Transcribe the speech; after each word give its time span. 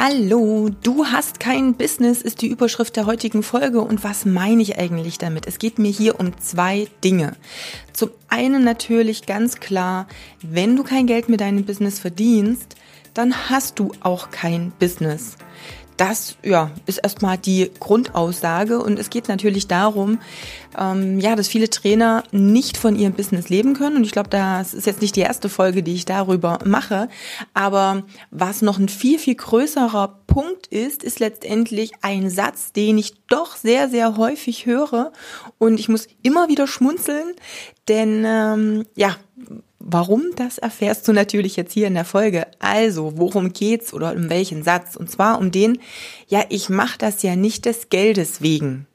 Hallo, 0.00 0.70
du 0.84 1.06
hast 1.06 1.40
kein 1.40 1.74
Business 1.74 2.22
ist 2.22 2.40
die 2.40 2.46
Überschrift 2.46 2.94
der 2.94 3.06
heutigen 3.06 3.42
Folge 3.42 3.80
und 3.80 4.04
was 4.04 4.24
meine 4.24 4.62
ich 4.62 4.78
eigentlich 4.78 5.18
damit? 5.18 5.48
Es 5.48 5.58
geht 5.58 5.80
mir 5.80 5.90
hier 5.90 6.20
um 6.20 6.38
zwei 6.38 6.86
Dinge. 7.02 7.32
Zum 7.92 8.10
einen 8.28 8.62
natürlich 8.62 9.26
ganz 9.26 9.58
klar, 9.58 10.06
wenn 10.40 10.76
du 10.76 10.84
kein 10.84 11.08
Geld 11.08 11.28
mit 11.28 11.40
deinem 11.40 11.64
Business 11.64 11.98
verdienst, 11.98 12.76
dann 13.12 13.50
hast 13.50 13.80
du 13.80 13.90
auch 14.00 14.30
kein 14.30 14.70
Business. 14.78 15.36
Das 15.98 16.36
ja, 16.44 16.70
ist 16.86 16.98
erstmal 16.98 17.38
die 17.38 17.72
Grundaussage. 17.80 18.80
Und 18.80 19.00
es 19.00 19.10
geht 19.10 19.26
natürlich 19.28 19.66
darum, 19.66 20.20
ähm, 20.78 21.18
ja, 21.18 21.34
dass 21.34 21.48
viele 21.48 21.68
Trainer 21.68 22.22
nicht 22.30 22.76
von 22.76 22.96
ihrem 22.96 23.14
Business 23.14 23.48
leben 23.48 23.74
können. 23.74 23.96
Und 23.96 24.04
ich 24.04 24.12
glaube, 24.12 24.28
das 24.28 24.74
ist 24.74 24.86
jetzt 24.86 25.02
nicht 25.02 25.16
die 25.16 25.22
erste 25.22 25.48
Folge, 25.48 25.82
die 25.82 25.94
ich 25.94 26.04
darüber 26.04 26.60
mache, 26.64 27.08
aber 27.52 28.04
was 28.30 28.62
noch 28.62 28.78
ein 28.78 28.88
viel, 28.88 29.18
viel 29.18 29.34
größerer 29.34 30.20
Punkt 30.28 30.68
ist, 30.68 31.02
ist 31.02 31.18
letztendlich 31.18 31.90
ein 32.02 32.30
Satz, 32.30 32.72
den 32.72 32.96
ich 32.96 33.14
doch 33.26 33.56
sehr, 33.56 33.88
sehr 33.88 34.16
häufig 34.16 34.66
höre. 34.66 35.12
Und 35.58 35.80
ich 35.80 35.88
muss 35.88 36.06
immer 36.22 36.48
wieder 36.48 36.68
schmunzeln, 36.68 37.34
denn 37.88 38.24
ähm, 38.24 38.86
ja, 38.94 39.16
Warum, 39.80 40.32
das 40.34 40.58
erfährst 40.58 41.06
du 41.06 41.12
natürlich 41.12 41.54
jetzt 41.54 41.72
hier 41.72 41.86
in 41.86 41.94
der 41.94 42.04
Folge. 42.04 42.48
Also, 42.58 43.12
worum 43.16 43.52
geht's 43.52 43.94
oder 43.94 44.12
um 44.12 44.28
welchen 44.28 44.64
Satz? 44.64 44.96
Und 44.96 45.10
zwar 45.10 45.38
um 45.38 45.52
den, 45.52 45.78
ja, 46.26 46.44
ich 46.48 46.68
mache 46.68 46.98
das 46.98 47.22
ja 47.22 47.36
nicht 47.36 47.64
des 47.64 47.88
Geldes 47.88 48.42
wegen. 48.42 48.86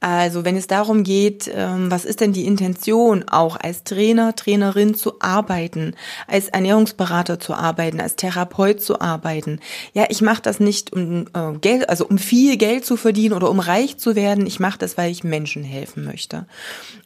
Also, 0.00 0.44
wenn 0.44 0.56
es 0.56 0.66
darum 0.66 1.02
geht, 1.02 1.50
ähm, 1.54 1.90
was 1.90 2.04
ist 2.04 2.20
denn 2.20 2.32
die 2.32 2.46
Intention, 2.46 3.28
auch 3.28 3.56
als 3.56 3.84
Trainer, 3.84 4.34
Trainerin 4.34 4.94
zu 4.94 5.20
arbeiten, 5.20 5.94
als 6.26 6.48
Ernährungsberater 6.48 7.38
zu 7.38 7.54
arbeiten, 7.54 8.00
als 8.00 8.16
Therapeut 8.16 8.82
zu 8.82 9.00
arbeiten. 9.00 9.60
Ja, 9.94 10.06
ich 10.08 10.22
mache 10.22 10.42
das 10.42 10.60
nicht 10.60 10.92
um 10.92 11.26
äh, 11.34 11.58
Geld, 11.60 11.88
also 11.88 12.06
um 12.06 12.18
viel 12.18 12.56
Geld 12.58 12.84
zu 12.84 12.96
verdienen 12.96 13.34
oder 13.34 13.50
um 13.50 13.60
reich 13.60 13.96
zu 13.96 14.14
werden. 14.14 14.46
Ich 14.46 14.60
mache 14.60 14.78
das, 14.78 14.98
weil 14.98 15.10
ich 15.10 15.24
Menschen 15.24 15.64
helfen 15.64 16.04
möchte. 16.04 16.46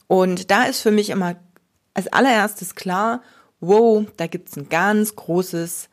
Und 0.07 0.51
da 0.53 0.65
ist 0.65 0.81
für 0.81 0.93
mich 0.93 1.11
immer 1.11 1.37
als 1.95 2.13
allererstes 2.13 2.75
klar, 2.75 3.23
wow, 3.61 4.05
da 4.17 4.27
gibt's 4.27 4.57
ein 4.57 4.69
ganz 4.69 5.17
großes 5.17 5.89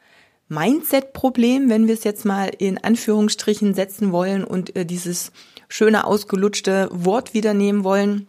Mindset-Problem, 0.49 1.69
wenn 1.69 1.87
wir 1.87 1.93
es 1.93 2.03
jetzt 2.03 2.25
mal 2.25 2.51
in 2.57 2.83
Anführungsstrichen 2.83 3.73
setzen 3.73 4.11
wollen 4.11 4.43
und 4.43 4.75
äh, 4.75 4.85
dieses 4.85 5.31
schöne 5.69 6.05
ausgelutschte 6.05 6.89
Wort 6.91 7.33
wieder 7.33 7.53
nehmen 7.53 7.85
wollen. 7.85 8.27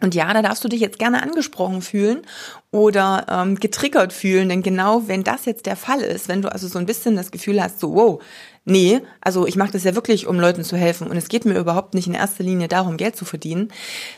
Und 0.00 0.14
ja, 0.14 0.32
da 0.32 0.42
darfst 0.42 0.64
du 0.64 0.68
dich 0.68 0.80
jetzt 0.80 0.98
gerne 0.98 1.22
angesprochen 1.22 1.82
fühlen 1.82 2.22
oder 2.70 3.26
ähm, 3.28 3.56
getriggert 3.56 4.12
fühlen, 4.12 4.48
denn 4.48 4.62
genau 4.62 5.06
wenn 5.06 5.22
das 5.22 5.44
jetzt 5.44 5.66
der 5.66 5.76
Fall 5.76 6.00
ist, 6.00 6.26
wenn 6.26 6.42
du 6.42 6.50
also 6.50 6.68
so 6.68 6.78
ein 6.78 6.86
bisschen 6.86 7.16
das 7.16 7.30
Gefühl 7.30 7.62
hast, 7.62 7.78
so 7.78 7.94
wow, 7.94 8.22
nee, 8.64 9.00
also 9.20 9.46
ich 9.46 9.56
mache 9.56 9.72
das 9.72 9.84
ja 9.84 9.94
wirklich, 9.94 10.26
um 10.26 10.38
Leuten 10.38 10.64
zu 10.64 10.76
helfen 10.76 11.08
und 11.08 11.16
es 11.16 11.28
geht 11.28 11.44
mir 11.44 11.58
überhaupt 11.58 11.94
nicht 11.94 12.06
in 12.06 12.14
erster 12.14 12.44
Linie 12.44 12.68
darum, 12.68 12.96
Geld 12.96 13.16
zu 13.16 13.24
verdienen, 13.24 13.72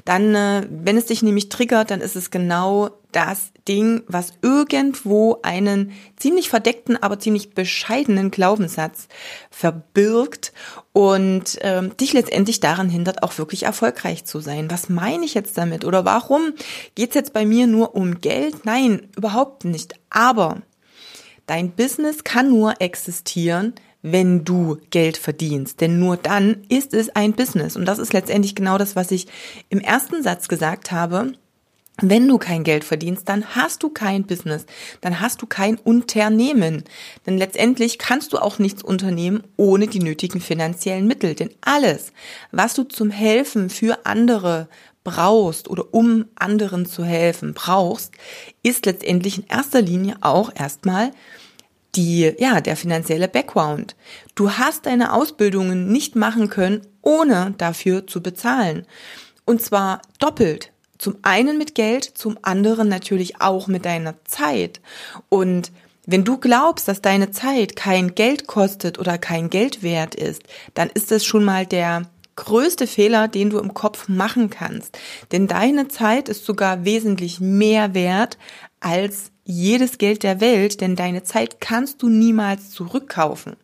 dann, 0.05 0.35
äh, 0.35 0.67
wenn 0.71 0.97
es 0.97 1.07
dich 1.07 1.23
nämlich 1.23 1.49
triggert, 1.49 1.91
dann 1.91 2.01
ist 2.01 2.17
es 2.17 2.31
genau 2.31 2.91
das 3.13 3.53
Ding, 3.69 4.03
was 4.09 4.33
irgendwo 4.41 5.39
einen 5.43 5.93
ziemlich 6.17 6.49
verdeckten, 6.49 7.01
aber 7.01 7.19
ziemlich 7.19 7.55
bescheidenen 7.55 8.31
Glaubenssatz 8.31 9.07
verbirgt 9.51 10.53
und 10.93 11.59
ähm, 11.61 11.97
dich 11.97 12.13
letztendlich 12.13 12.61
daran 12.61 12.89
hindert, 12.89 13.23
auch 13.23 13.39
wirklich 13.39 13.65
erfolgreich 13.65 14.25
zu 14.25 14.41
sein. 14.41 14.71
Was 14.71 14.89
meine 14.89 15.25
ich 15.25 15.35
jetzt 15.35 15.57
damit? 15.59 15.85
Oder 15.85 16.05
warum 16.05 16.55
geht's 16.95 17.15
jetzt 17.15 17.33
bei 17.33 17.45
mir 17.45 17.67
nur 17.67 17.95
um 17.95 18.21
Geld? 18.21 18.65
Nein, 18.65 19.09
überhaupt 19.17 19.65
nicht. 19.65 19.95
Aber 20.11 20.63
dein 21.47 21.71
Business 21.71 22.25
kann 22.25 22.49
nur 22.49 22.81
existieren, 22.81 23.75
wenn 24.03 24.45
du 24.45 24.79
Geld 24.91 25.17
verdienst. 25.17 25.81
Denn 25.81 25.99
nur 25.99 26.17
dann 26.17 26.65
ist 26.69 26.93
es 26.93 27.11
ein 27.11 27.33
Business. 27.33 27.77
Und 27.77 27.87
das 27.87 27.99
ist 27.99 28.13
letztendlich 28.13 28.55
genau 28.55 28.79
das, 28.79 28.97
was 28.97 29.11
ich 29.11 29.27
im 29.71 29.81
ersten 29.81 30.23
Satz 30.23 30.49
gesagt 30.49 30.93
habe. 30.93 31.33
Wenn 32.01 32.27
du 32.27 32.39
kein 32.39 32.65
Geld 32.65 32.85
verdienst, 32.85 33.29
dann 33.29 33.55
hast 33.55 33.83
du 33.83 33.91
kein 33.91 34.25
Business, 34.25 34.65
dann 35.03 35.21
hast 35.21 35.43
du 35.43 35.47
kein 35.47 35.77
Unternehmen. 35.77 36.85
Denn 37.27 37.37
letztendlich 37.37 37.99
kannst 37.99 38.33
du 38.33 38.39
auch 38.39 38.59
nichts 38.59 38.83
unternehmen 38.83 39.43
ohne 39.57 39.87
die 39.87 40.01
nötigen 40.01 40.41
finanziellen 40.41 41.07
Mittel. 41.07 41.35
Denn 41.35 41.51
alles, 41.61 42.13
was 42.51 42.75
du 42.75 42.85
zum 42.85 43.11
Helfen 43.11 43.69
für 43.69 44.07
andere 44.07 44.69
brauchst 45.05 45.69
oder 45.69 45.93
um 45.93 46.27
anderen 46.35 46.87
zu 46.87 47.05
helfen 47.05 47.55
brauchst, 47.55 48.13
ist 48.63 48.87
letztendlich 48.87 49.39
in 49.39 49.47
erster 49.49 49.83
Linie 49.83 50.17
auch 50.23 50.51
erstmal 50.55 51.11
die, 51.95 52.35
ja, 52.39 52.61
der 52.61 52.77
finanzielle 52.77 53.29
Background. 53.29 53.97
Du 54.35 54.53
hast 54.53 54.87
deine 54.87 55.13
Ausbildungen 55.13 55.93
nicht 55.93 56.17
machen 56.17 56.49
können, 56.49 56.87
ohne 57.03 57.55
dafür 57.59 58.07
zu 58.07 58.23
bezahlen. 58.23 58.87
Und 59.45 59.61
zwar 59.61 60.01
doppelt. 60.19 60.73
Zum 60.99 61.17
einen 61.23 61.59
mit 61.59 61.75
Geld, 61.75 62.05
zum 62.05 62.39
anderen 62.43 62.89
natürlich 62.89 63.41
auch 63.41 63.67
mit 63.67 63.85
deiner 63.85 64.15
Zeit. 64.25 64.81
Und 65.29 65.73
wenn 66.07 66.25
du 66.25 66.39
glaubst, 66.39 66.89
dass 66.89 67.03
deine 67.03 67.31
Zeit 67.31 67.77
kein 67.77 68.15
Geld 68.15 68.47
kostet 68.47 68.99
oder 68.99 69.19
kein 69.19 69.51
Geld 69.51 69.83
wert 69.83 70.15
ist, 70.15 70.43
dann 70.75 70.89
ist 70.91 71.11
das 71.11 71.25
schon 71.25 71.45
mal 71.45 71.67
der 71.67 72.09
größte 72.37 72.87
Fehler, 72.87 73.29
den 73.29 73.51
du 73.51 73.59
im 73.59 73.75
Kopf 73.75 74.09
machen 74.09 74.49
kannst. 74.49 74.99
Denn 75.33 75.49
deine 75.49 75.89
Zeit 75.89 76.29
ist 76.29 76.45
sogar 76.45 76.85
wesentlich 76.85 77.41
mehr 77.41 77.95
wert 77.95 78.39
als 78.81 79.32
jedes 79.45 79.99
Geld 79.99 80.23
der 80.23 80.41
Welt, 80.41 80.81
denn 80.81 80.95
deine 80.95 81.25
Zeit 81.25 81.61
kannst 81.61 82.03
du 82.03 82.09
niemals 82.09 82.71
zurückkaufen. 82.71 83.57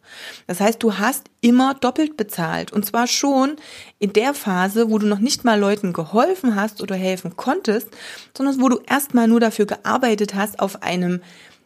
Das 0.46 0.60
heißt, 0.60 0.82
du 0.82 0.98
hast 0.98 1.26
immer 1.40 1.74
doppelt 1.74 2.16
bezahlt 2.16 2.72
und 2.72 2.84
zwar 2.84 3.06
schon 3.06 3.56
in 3.98 4.12
der 4.12 4.34
Phase, 4.34 4.90
wo 4.90 4.98
du 4.98 5.06
noch 5.06 5.20
nicht 5.20 5.44
mal 5.44 5.58
Leuten 5.58 5.92
geholfen 5.92 6.56
hast 6.56 6.82
oder 6.82 6.96
helfen 6.96 7.36
konntest, 7.36 7.88
sondern 8.36 8.60
wo 8.60 8.68
du 8.68 8.80
erstmal 8.86 9.28
nur 9.28 9.40
dafür 9.40 9.66
gearbeitet 9.66 10.34
hast, 10.34 10.58
auf 10.58 10.82
einem 10.82 11.20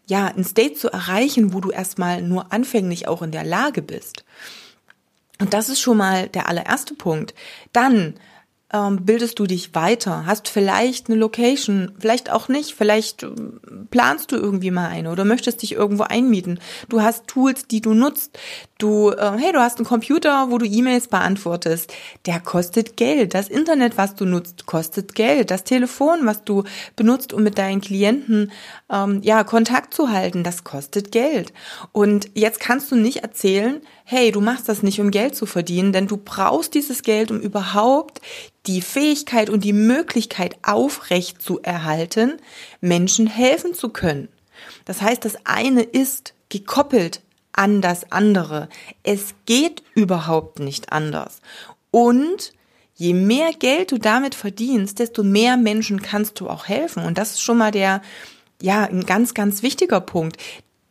ja, 0.06 0.26
ein 0.26 0.44
State 0.44 0.74
zu 0.74 0.90
erreichen, 0.90 1.54
wo 1.54 1.60
du 1.60 1.70
erstmal 1.70 2.22
nur 2.22 2.52
anfänglich 2.52 3.08
auch 3.08 3.22
in 3.22 3.30
der 3.30 3.44
Lage 3.44 3.82
bist. 3.82 4.24
Und 5.40 5.54
das 5.54 5.68
ist 5.68 5.80
schon 5.80 5.96
mal 5.96 6.28
der 6.28 6.48
allererste 6.48 6.94
Punkt. 6.94 7.34
Dann 7.72 8.14
ähm, 8.72 9.04
bildest 9.04 9.38
du 9.38 9.46
dich 9.46 9.74
weiter, 9.74 10.24
hast 10.26 10.48
vielleicht 10.48 11.08
eine 11.08 11.18
Location, 11.18 11.92
vielleicht 11.98 12.30
auch 12.30 12.48
nicht, 12.48 12.74
vielleicht 12.74 13.22
ähm, 13.22 13.60
planst 13.90 14.32
du 14.32 14.36
irgendwie 14.36 14.70
mal 14.70 14.88
eine 14.88 15.10
oder 15.10 15.24
möchtest 15.24 15.62
dich 15.62 15.72
irgendwo 15.72 16.04
einmieten. 16.04 16.58
Du 16.88 17.02
hast 17.02 17.26
Tools, 17.26 17.66
die 17.66 17.80
du 17.80 17.92
nutzt. 17.92 18.38
Du, 18.78 19.10
äh, 19.10 19.32
hey, 19.38 19.52
du 19.52 19.60
hast 19.60 19.76
einen 19.76 19.86
Computer, 19.86 20.50
wo 20.50 20.58
du 20.58 20.66
E-Mails 20.66 21.08
beantwortest. 21.08 21.92
Der 22.26 22.40
kostet 22.40 22.96
Geld. 22.96 23.34
Das 23.34 23.48
Internet, 23.48 23.98
was 23.98 24.14
du 24.14 24.24
nutzt, 24.24 24.66
kostet 24.66 25.14
Geld. 25.14 25.50
Das 25.50 25.64
Telefon, 25.64 26.20
was 26.24 26.44
du 26.44 26.64
benutzt, 26.96 27.32
um 27.32 27.42
mit 27.42 27.58
deinen 27.58 27.80
Klienten 27.82 28.52
ähm, 28.90 29.20
ja 29.22 29.44
Kontakt 29.44 29.92
zu 29.92 30.10
halten, 30.10 30.44
das 30.44 30.64
kostet 30.64 31.12
Geld. 31.12 31.52
Und 31.92 32.30
jetzt 32.34 32.58
kannst 32.58 32.90
du 32.90 32.96
nicht 32.96 33.18
erzählen, 33.18 33.82
hey, 34.12 34.30
du 34.30 34.42
machst 34.42 34.68
das 34.68 34.82
nicht, 34.82 35.00
um 35.00 35.10
Geld 35.10 35.34
zu 35.34 35.46
verdienen, 35.46 35.92
denn 35.92 36.06
du 36.06 36.18
brauchst 36.18 36.74
dieses 36.74 37.02
Geld, 37.02 37.30
um 37.30 37.40
überhaupt 37.40 38.20
die 38.66 38.82
Fähigkeit 38.82 39.48
und 39.48 39.64
die 39.64 39.72
Möglichkeit 39.72 40.56
aufrecht 40.62 41.40
zu 41.40 41.62
erhalten, 41.62 42.34
Menschen 42.82 43.26
helfen 43.26 43.72
zu 43.72 43.88
können. 43.88 44.28
Das 44.84 45.00
heißt, 45.00 45.25
das 45.25 45.38
eine 45.44 45.82
ist 45.82 46.34
gekoppelt 46.50 47.22
an 47.52 47.81
das 47.81 48.12
andere. 48.12 48.69
Es 49.02 49.34
geht 49.46 49.82
überhaupt 49.94 50.58
nicht 50.58 50.92
anders. 50.92 51.40
Und 51.90 52.52
je 52.94 53.14
mehr 53.14 53.52
Geld 53.58 53.92
du 53.92 53.98
damit 53.98 54.34
verdienst, 54.34 54.98
desto 54.98 55.22
mehr 55.22 55.56
Menschen 55.56 56.02
kannst 56.02 56.38
du 56.38 56.50
auch 56.50 56.69
helfen. 56.69 57.02
Und 57.04 57.16
das 57.16 57.32
ist 57.32 57.40
schon 57.40 57.56
mal 57.56 57.70
der, 57.70 58.02
ja, 58.60 58.84
ein 58.84 59.06
ganz, 59.06 59.32
ganz 59.32 59.62
wichtiger 59.62 60.02
Punkt 60.02 60.37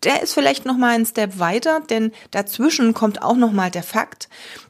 der 0.04 0.22
ist 0.22 0.34
vielleicht 0.34 0.66
noch 0.66 0.78
mal 0.78 0.96
ein 0.96 1.06
Step 1.06 1.40
weiter, 1.40 1.82
denn 1.90 2.12
dazwischen 2.32 2.94
kommt 2.94 3.22
auch 3.22 3.36
noch 3.36 3.52
mal 3.52 3.72
der 3.72 3.84
Fakt, 3.84 4.30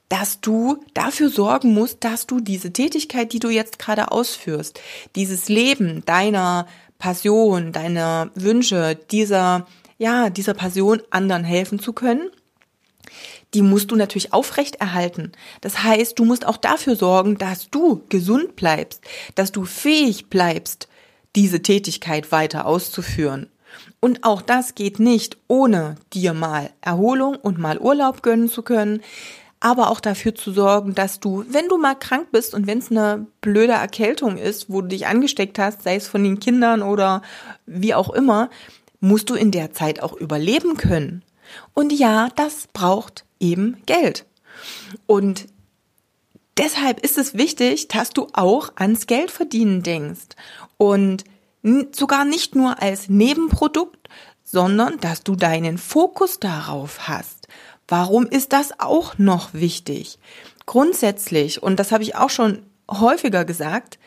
dass 0.09 0.41
du 0.41 0.83
dafür 0.93 1.29
sorgen 1.29 1.73
musst, 1.73 2.03
dass 2.03 2.27
du 2.27 2.39
diese 2.39 2.73
Tätigkeit, 2.73 3.31
die 3.31 3.39
du 3.39 3.49
jetzt 3.49 3.79
gerade 3.79 4.11
ausführst, 4.11 4.79
dieses 5.15 5.47
Leben 5.47 6.03
deiner 6.05 6.67
Passion, 6.99 7.71
deiner 7.71 8.29
Wünsche, 8.35 8.99
dieser 9.11 9.65
ja, 10.01 10.31
dieser 10.31 10.55
Passion 10.55 11.03
anderen 11.11 11.43
helfen 11.43 11.77
zu 11.77 11.93
können, 11.93 12.31
die 13.53 13.61
musst 13.61 13.91
du 13.91 13.95
natürlich 13.95 14.33
aufrechterhalten. 14.33 15.31
Das 15.61 15.83
heißt, 15.83 16.17
du 16.17 16.25
musst 16.25 16.43
auch 16.47 16.57
dafür 16.57 16.95
sorgen, 16.95 17.37
dass 17.37 17.69
du 17.69 18.03
gesund 18.09 18.55
bleibst, 18.55 19.01
dass 19.35 19.51
du 19.51 19.63
fähig 19.63 20.25
bleibst, 20.25 20.87
diese 21.35 21.61
Tätigkeit 21.61 22.31
weiter 22.31 22.65
auszuführen. 22.65 23.51
Und 24.01 24.23
auch 24.23 24.41
das 24.41 24.75
geht 24.75 24.99
nicht, 24.99 25.37
ohne 25.47 25.95
dir 26.11 26.33
mal 26.33 26.71
Erholung 26.81 27.35
und 27.35 27.59
mal 27.59 27.77
Urlaub 27.77 28.23
gönnen 28.23 28.49
zu 28.49 28.63
können, 28.63 29.01
aber 29.59 29.91
auch 29.91 29.99
dafür 29.99 30.33
zu 30.33 30.51
sorgen, 30.51 30.95
dass 30.95 31.19
du, 31.19 31.45
wenn 31.47 31.69
du 31.69 31.77
mal 31.77 31.93
krank 31.93 32.29
bist 32.31 32.55
und 32.55 32.65
wenn 32.65 32.79
es 32.79 32.89
eine 32.89 33.27
blöde 33.41 33.73
Erkältung 33.73 34.37
ist, 34.37 34.71
wo 34.71 34.81
du 34.81 34.87
dich 34.87 35.05
angesteckt 35.05 35.59
hast, 35.59 35.83
sei 35.83 35.95
es 35.95 36.07
von 36.07 36.23
den 36.23 36.39
Kindern 36.39 36.81
oder 36.81 37.21
wie 37.67 37.93
auch 37.93 38.09
immer, 38.09 38.49
musst 38.99 39.29
du 39.29 39.35
in 39.35 39.51
der 39.51 39.71
Zeit 39.71 40.01
auch 40.01 40.13
überleben 40.13 40.77
können. 40.77 41.23
Und 41.75 41.93
ja, 41.93 42.29
das 42.35 42.67
braucht 42.73 43.23
eben 43.39 43.77
Geld. 43.85 44.25
Und 45.05 45.45
deshalb 46.57 46.99
ist 47.01 47.19
es 47.19 47.35
wichtig, 47.35 47.87
dass 47.87 48.09
du 48.09 48.27
auch 48.33 48.71
ans 48.75 49.05
Geld 49.05 49.29
verdienen 49.29 49.83
denkst. 49.83 50.29
Und 50.77 51.23
sogar 51.91 52.25
nicht 52.25 52.55
nur 52.55 52.81
als 52.81 53.09
Nebenprodukt, 53.09 54.09
sondern 54.43 54.99
dass 54.99 55.23
du 55.23 55.35
deinen 55.35 55.77
Fokus 55.77 56.39
darauf 56.39 57.07
hast. 57.07 57.47
Warum 57.87 58.25
ist 58.25 58.53
das 58.53 58.79
auch 58.79 59.17
noch 59.17 59.53
wichtig? 59.53 60.17
Grundsätzlich, 60.65 61.61
und 61.61 61.79
das 61.79 61.91
habe 61.91 62.03
ich 62.03 62.15
auch 62.15 62.29
schon 62.29 62.63
häufiger 62.89 63.45
gesagt, 63.45 63.99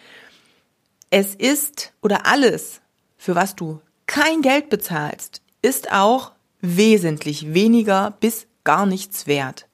es 1.10 1.34
ist 1.34 1.92
oder 2.02 2.26
alles, 2.26 2.80
für 3.16 3.34
was 3.34 3.54
du 3.54 3.80
kein 4.06 4.42
Geld 4.42 4.68
bezahlst, 4.68 5.42
ist 5.62 5.92
auch 5.92 6.32
wesentlich 6.60 7.54
weniger 7.54 8.12
bis 8.20 8.46
gar 8.64 8.86
nichts 8.86 9.26
wert. 9.26 9.66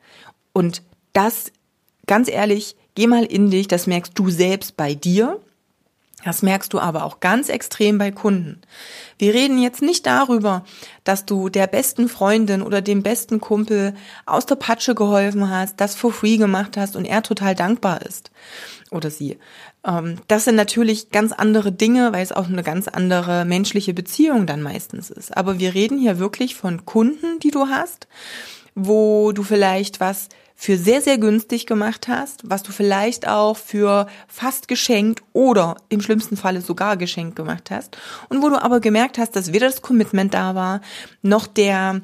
Und 0.53 0.83
das, 1.13 1.53
ganz 2.07 2.29
ehrlich, 2.29 2.77
geh 2.95 3.07
mal 3.07 3.25
in 3.25 3.51
dich, 3.51 3.69
das 3.69 3.87
merkst 3.87 4.13
du 4.17 4.31
selbst 4.31 4.77
bei 4.77 4.95
dir. 4.95 5.41
Das 6.25 6.43
merkst 6.43 6.73
du 6.73 6.79
aber 6.79 7.05
auch 7.05 7.21
ganz 7.21 7.49
extrem 7.49 7.97
bei 7.99 8.11
Kunden. 8.11 8.61
Wir 9.19 9.33
reden 9.33 9.61
jetzt 9.61 9.81
nicht 9.81 10.07
darüber, 10.07 10.65
dass 11.05 11.25
du 11.25 11.49
der 11.49 11.67
besten 11.67 12.09
Freundin 12.09 12.63
oder 12.63 12.83
dem 12.83 13.03
besten 13.03 13.41
Kumpel 13.41 13.95
aus 14.27 14.45
der 14.45 14.57
Patsche 14.57 14.95
geholfen 14.95 15.49
hast, 15.49 15.81
das 15.81 15.95
for 15.95 16.13
free 16.13 16.37
gemacht 16.37 16.77
hast 16.77 16.95
und 16.95 17.07
er 17.07 17.23
total 17.23 17.55
dankbar 17.55 18.03
ist. 18.03 18.31
Oder 18.91 19.11
sie. 19.11 19.39
Ähm, 19.87 20.17
das 20.29 20.45
sind 20.45 20.57
natürlich 20.57 21.11
ganz 21.11 21.33
andere 21.33 21.73
Dinge, 21.73 22.13
weil 22.13 22.23
es 22.23 22.33
auch 22.33 22.49
eine 22.49 22.63
ganz 22.63 22.89
andere 22.89 23.45
menschliche 23.45 23.95
Beziehung 23.95 24.47
dann 24.47 24.63
meistens 24.63 25.11
ist. 25.11 25.37
Aber 25.37 25.59
wir 25.59 25.75
reden 25.75 25.99
hier 25.99 26.19
wirklich 26.19 26.55
von 26.55 26.85
Kunden, 26.85 27.39
die 27.41 27.51
du 27.51 27.69
hast, 27.69 28.09
wo 28.75 29.33
du 29.33 29.43
vielleicht 29.43 30.01
was 30.01 30.29
für 30.63 30.77
sehr, 30.77 31.01
sehr 31.01 31.17
günstig 31.17 31.65
gemacht 31.65 32.07
hast, 32.07 32.43
was 32.45 32.63
du 32.63 32.71
vielleicht 32.71 33.27
auch 33.27 33.57
für 33.57 34.07
fast 34.29 34.69
geschenkt 34.69 35.23
oder 35.33 35.77
im 35.89 36.03
schlimmsten 36.03 36.37
Falle 36.37 36.61
sogar 36.61 36.99
geschenkt 36.99 37.35
gemacht 37.35 37.71
hast 37.71 37.97
und 38.29 38.43
wo 38.43 38.51
du 38.51 38.63
aber 38.63 38.81
gemerkt 38.81 39.17
hast, 39.17 39.35
dass 39.37 39.55
weder 39.55 39.69
das 39.69 39.81
Commitment 39.81 40.35
da 40.35 40.55
war, 40.55 40.83
noch 41.23 41.47
der, 41.47 42.03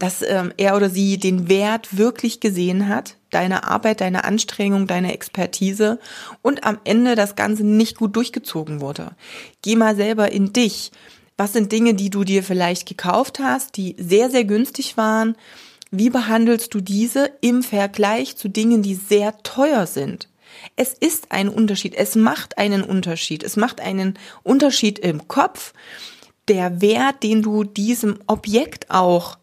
dass 0.00 0.20
ähm, 0.22 0.52
er 0.56 0.74
oder 0.74 0.90
sie 0.90 1.16
den 1.16 1.48
Wert 1.48 1.96
wirklich 1.96 2.40
gesehen 2.40 2.88
hat, 2.88 3.18
deine 3.30 3.68
Arbeit, 3.68 4.00
deine 4.00 4.24
Anstrengung, 4.24 4.88
deine 4.88 5.14
Expertise 5.14 6.00
und 6.42 6.64
am 6.64 6.80
Ende 6.82 7.14
das 7.14 7.36
Ganze 7.36 7.62
nicht 7.62 7.98
gut 7.98 8.16
durchgezogen 8.16 8.80
wurde. 8.80 9.12
Geh 9.62 9.76
mal 9.76 9.94
selber 9.94 10.32
in 10.32 10.52
dich. 10.52 10.90
Was 11.36 11.52
sind 11.52 11.70
Dinge, 11.70 11.94
die 11.94 12.10
du 12.10 12.24
dir 12.24 12.42
vielleicht 12.42 12.88
gekauft 12.88 13.38
hast, 13.38 13.76
die 13.76 13.94
sehr, 13.96 14.28
sehr 14.28 14.44
günstig 14.44 14.96
waren? 14.96 15.36
Wie 15.94 16.08
behandelst 16.08 16.72
du 16.72 16.80
diese 16.80 17.30
im 17.42 17.62
Vergleich 17.62 18.38
zu 18.38 18.48
Dingen, 18.48 18.82
die 18.82 18.94
sehr 18.94 19.36
teuer 19.42 19.86
sind? 19.86 20.26
Es 20.74 20.94
ist 20.94 21.32
ein 21.32 21.50
Unterschied. 21.50 21.94
Es 21.94 22.16
macht 22.16 22.56
einen 22.56 22.82
Unterschied. 22.82 23.42
Es 23.42 23.56
macht 23.56 23.78
einen 23.78 24.18
Unterschied 24.42 24.98
im 24.98 25.28
Kopf. 25.28 25.74
Der 26.48 26.80
Wert, 26.80 27.22
den 27.22 27.42
du 27.42 27.64
diesem 27.64 28.20
Objekt 28.26 28.90
auch 28.90 29.36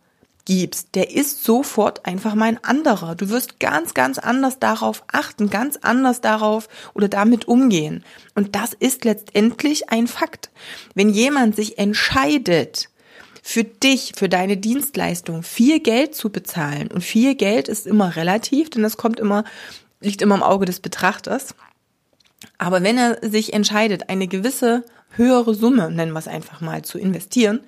gibst, 0.46 0.96
der 0.96 1.12
ist 1.12 1.44
sofort 1.44 2.08
einfach 2.08 2.34
mal 2.34 2.46
ein 2.46 2.64
anderer. 2.64 3.14
Du 3.14 3.30
wirst 3.30 3.60
ganz, 3.60 3.94
ganz 3.94 4.18
anders 4.18 4.58
darauf 4.58 5.04
achten, 5.12 5.52
ganz 5.52 5.78
anders 5.84 6.20
darauf 6.20 6.68
oder 6.96 7.10
damit 7.10 7.48
umgehen. 7.48 8.04
Und 8.34 8.56
das 8.56 8.74
ist 8.74 9.06
letztendlich 9.06 9.92
ein 9.92 10.08
Fakt. 10.08 10.50
Wenn 10.96 11.10
jemand 11.10 11.56
sich 11.56 11.78
entscheidet, 11.78 12.90
für 13.50 13.64
dich, 13.64 14.12
für 14.16 14.30
deine 14.30 14.58
Dienstleistung 14.58 15.42
viel 15.42 15.80
Geld 15.80 16.14
zu 16.14 16.30
bezahlen. 16.30 16.90
Und 16.90 17.02
viel 17.02 17.34
Geld 17.34 17.68
ist 17.68 17.88
immer 17.88 18.16
relativ, 18.16 18.70
denn 18.70 18.84
das 18.84 18.96
kommt 18.96 19.20
immer, 19.20 19.44
liegt 20.02 20.22
immer 20.22 20.36
im 20.36 20.44
Auge 20.44 20.68
des 20.68 20.82
Betrachters. 20.82 21.56
Aber 22.60 22.84
wenn 22.84 23.00
er 23.00 23.18
sich 23.28 23.54
entscheidet, 23.54 24.08
eine 24.08 24.28
gewisse 24.28 24.86
höhere 25.16 25.56
Summe, 25.56 25.90
nennen 25.90 26.12
wir 26.12 26.20
es 26.20 26.28
einfach 26.28 26.62
mal, 26.62 26.84
zu 26.84 27.00
investieren, 27.00 27.62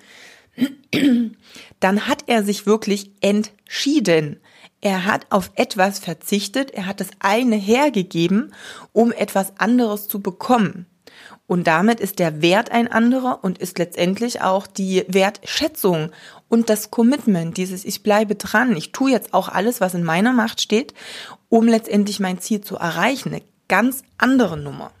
dann 1.80 2.06
hat 2.06 2.28
er 2.28 2.44
sich 2.44 2.64
wirklich 2.64 3.10
entschieden. 3.20 4.38
Er 4.82 5.04
hat 5.04 5.26
auf 5.30 5.50
etwas 5.56 5.98
verzichtet, 5.98 6.70
er 6.70 6.86
hat 6.86 7.00
das 7.00 7.08
eine 7.18 7.56
hergegeben, 7.56 8.54
um 8.92 9.10
etwas 9.10 9.58
anderes 9.58 10.06
zu 10.06 10.20
bekommen. 10.20 10.86
Und 11.52 11.66
damit 11.66 12.00
ist 12.00 12.18
der 12.18 12.40
Wert 12.40 12.72
ein 12.72 12.90
anderer 12.90 13.40
und 13.44 13.58
ist 13.58 13.78
letztendlich 13.78 14.40
auch 14.40 14.66
die 14.66 15.04
Wertschätzung 15.06 16.10
und 16.48 16.70
das 16.70 16.90
Commitment, 16.90 17.58
dieses 17.58 17.84
Ich 17.84 18.02
bleibe 18.02 18.36
dran, 18.36 18.74
ich 18.74 18.92
tue 18.92 19.10
jetzt 19.10 19.34
auch 19.34 19.50
alles, 19.50 19.78
was 19.82 19.92
in 19.92 20.02
meiner 20.02 20.32
Macht 20.32 20.62
steht, 20.62 20.94
um 21.50 21.68
letztendlich 21.68 22.20
mein 22.20 22.38
Ziel 22.38 22.62
zu 22.62 22.76
erreichen. 22.76 23.34
Eine 23.34 23.42
ganz 23.68 24.02
andere 24.16 24.56
Nummer. 24.56 24.92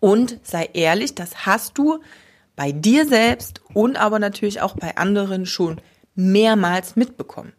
Und 0.00 0.38
sei 0.42 0.70
ehrlich, 0.72 1.14
das 1.14 1.44
hast 1.44 1.76
du 1.76 1.98
bei 2.56 2.72
dir 2.72 3.06
selbst 3.06 3.60
und 3.74 3.98
aber 3.98 4.18
natürlich 4.18 4.62
auch 4.62 4.74
bei 4.74 4.96
anderen 4.96 5.44
schon 5.44 5.82
mehrmals 6.14 6.96
mitbekommen. 6.96 7.52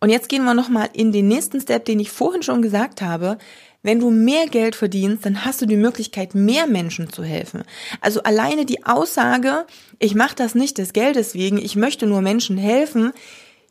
Und 0.00 0.10
jetzt 0.10 0.28
gehen 0.28 0.44
wir 0.44 0.54
nochmal 0.54 0.88
in 0.92 1.12
den 1.12 1.28
nächsten 1.28 1.60
Step, 1.60 1.84
den 1.84 1.98
ich 2.00 2.10
vorhin 2.10 2.42
schon 2.42 2.62
gesagt 2.62 3.02
habe. 3.02 3.36
Wenn 3.88 4.00
du 4.00 4.10
mehr 4.10 4.48
Geld 4.48 4.76
verdienst, 4.76 5.24
dann 5.24 5.46
hast 5.46 5.62
du 5.62 5.66
die 5.66 5.78
Möglichkeit, 5.78 6.34
mehr 6.34 6.66
Menschen 6.66 7.10
zu 7.10 7.24
helfen. 7.24 7.62
Also 8.02 8.22
alleine 8.22 8.66
die 8.66 8.84
Aussage, 8.84 9.64
ich 9.98 10.14
mache 10.14 10.34
das 10.36 10.54
nicht 10.54 10.76
des 10.76 10.92
Geldes 10.92 11.32
wegen, 11.32 11.56
ich 11.56 11.74
möchte 11.74 12.06
nur 12.06 12.20
Menschen 12.20 12.58
helfen, 12.58 13.14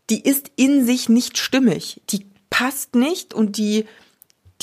die 0.10 0.24
ist 0.24 0.50
in 0.56 0.84
sich 0.84 1.08
nicht 1.08 1.38
stimmig. 1.38 2.02
Die 2.10 2.26
passt 2.50 2.96
nicht 2.96 3.36
und 3.36 3.60
die, 3.60 3.86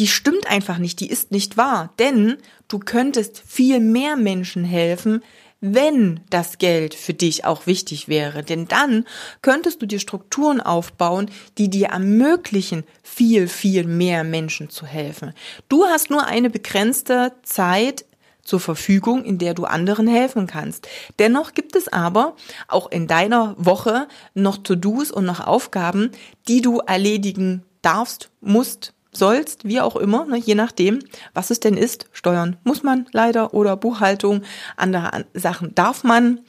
die 0.00 0.08
stimmt 0.08 0.50
einfach 0.50 0.78
nicht, 0.78 0.98
die 0.98 1.08
ist 1.08 1.30
nicht 1.30 1.56
wahr. 1.56 1.94
Denn 2.00 2.38
du 2.66 2.80
könntest 2.80 3.40
viel 3.46 3.78
mehr 3.78 4.16
Menschen 4.16 4.64
helfen, 4.64 5.22
wenn 5.66 6.20
das 6.28 6.58
Geld 6.58 6.94
für 6.94 7.14
dich 7.14 7.44
auch 7.44 7.66
wichtig 7.66 8.06
wäre. 8.06 8.42
Denn 8.42 8.68
dann 8.68 9.06
könntest 9.40 9.80
du 9.80 9.86
dir 9.86 9.98
Strukturen 9.98 10.60
aufbauen, 10.60 11.30
die 11.56 11.70
dir 11.70 11.88
ermöglichen, 11.88 12.84
viel, 13.02 13.48
viel 13.48 13.84
mehr 13.84 14.24
Menschen 14.24 14.68
zu 14.68 14.84
helfen. 14.84 15.32
Du 15.68 15.84
hast 15.84 16.10
nur 16.10 16.26
eine 16.26 16.50
begrenzte 16.50 17.32
Zeit 17.42 18.04
zur 18.42 18.60
Verfügung, 18.60 19.24
in 19.24 19.38
der 19.38 19.54
du 19.54 19.64
anderen 19.64 20.06
helfen 20.06 20.46
kannst. 20.46 20.86
Dennoch 21.18 21.54
gibt 21.54 21.76
es 21.76 21.88
aber 21.88 22.36
auch 22.68 22.90
in 22.90 23.06
deiner 23.06 23.54
Woche 23.56 24.06
noch 24.34 24.58
To-Dos 24.58 25.10
und 25.10 25.24
noch 25.24 25.46
Aufgaben, 25.46 26.10
die 26.46 26.60
du 26.60 26.78
erledigen 26.80 27.62
darfst, 27.80 28.30
musst, 28.40 28.93
sollst, 29.16 29.64
wie 29.64 29.80
auch 29.80 29.96
immer, 29.96 30.26
ne, 30.26 30.38
je 30.38 30.54
nachdem, 30.54 31.00
was 31.32 31.50
es 31.50 31.60
denn 31.60 31.76
ist. 31.76 32.06
Steuern 32.12 32.56
muss 32.64 32.82
man 32.82 33.06
leider 33.12 33.54
oder 33.54 33.76
Buchhaltung, 33.76 34.42
andere 34.76 35.24
Sachen 35.34 35.74
darf 35.74 36.04
man. 36.04 36.40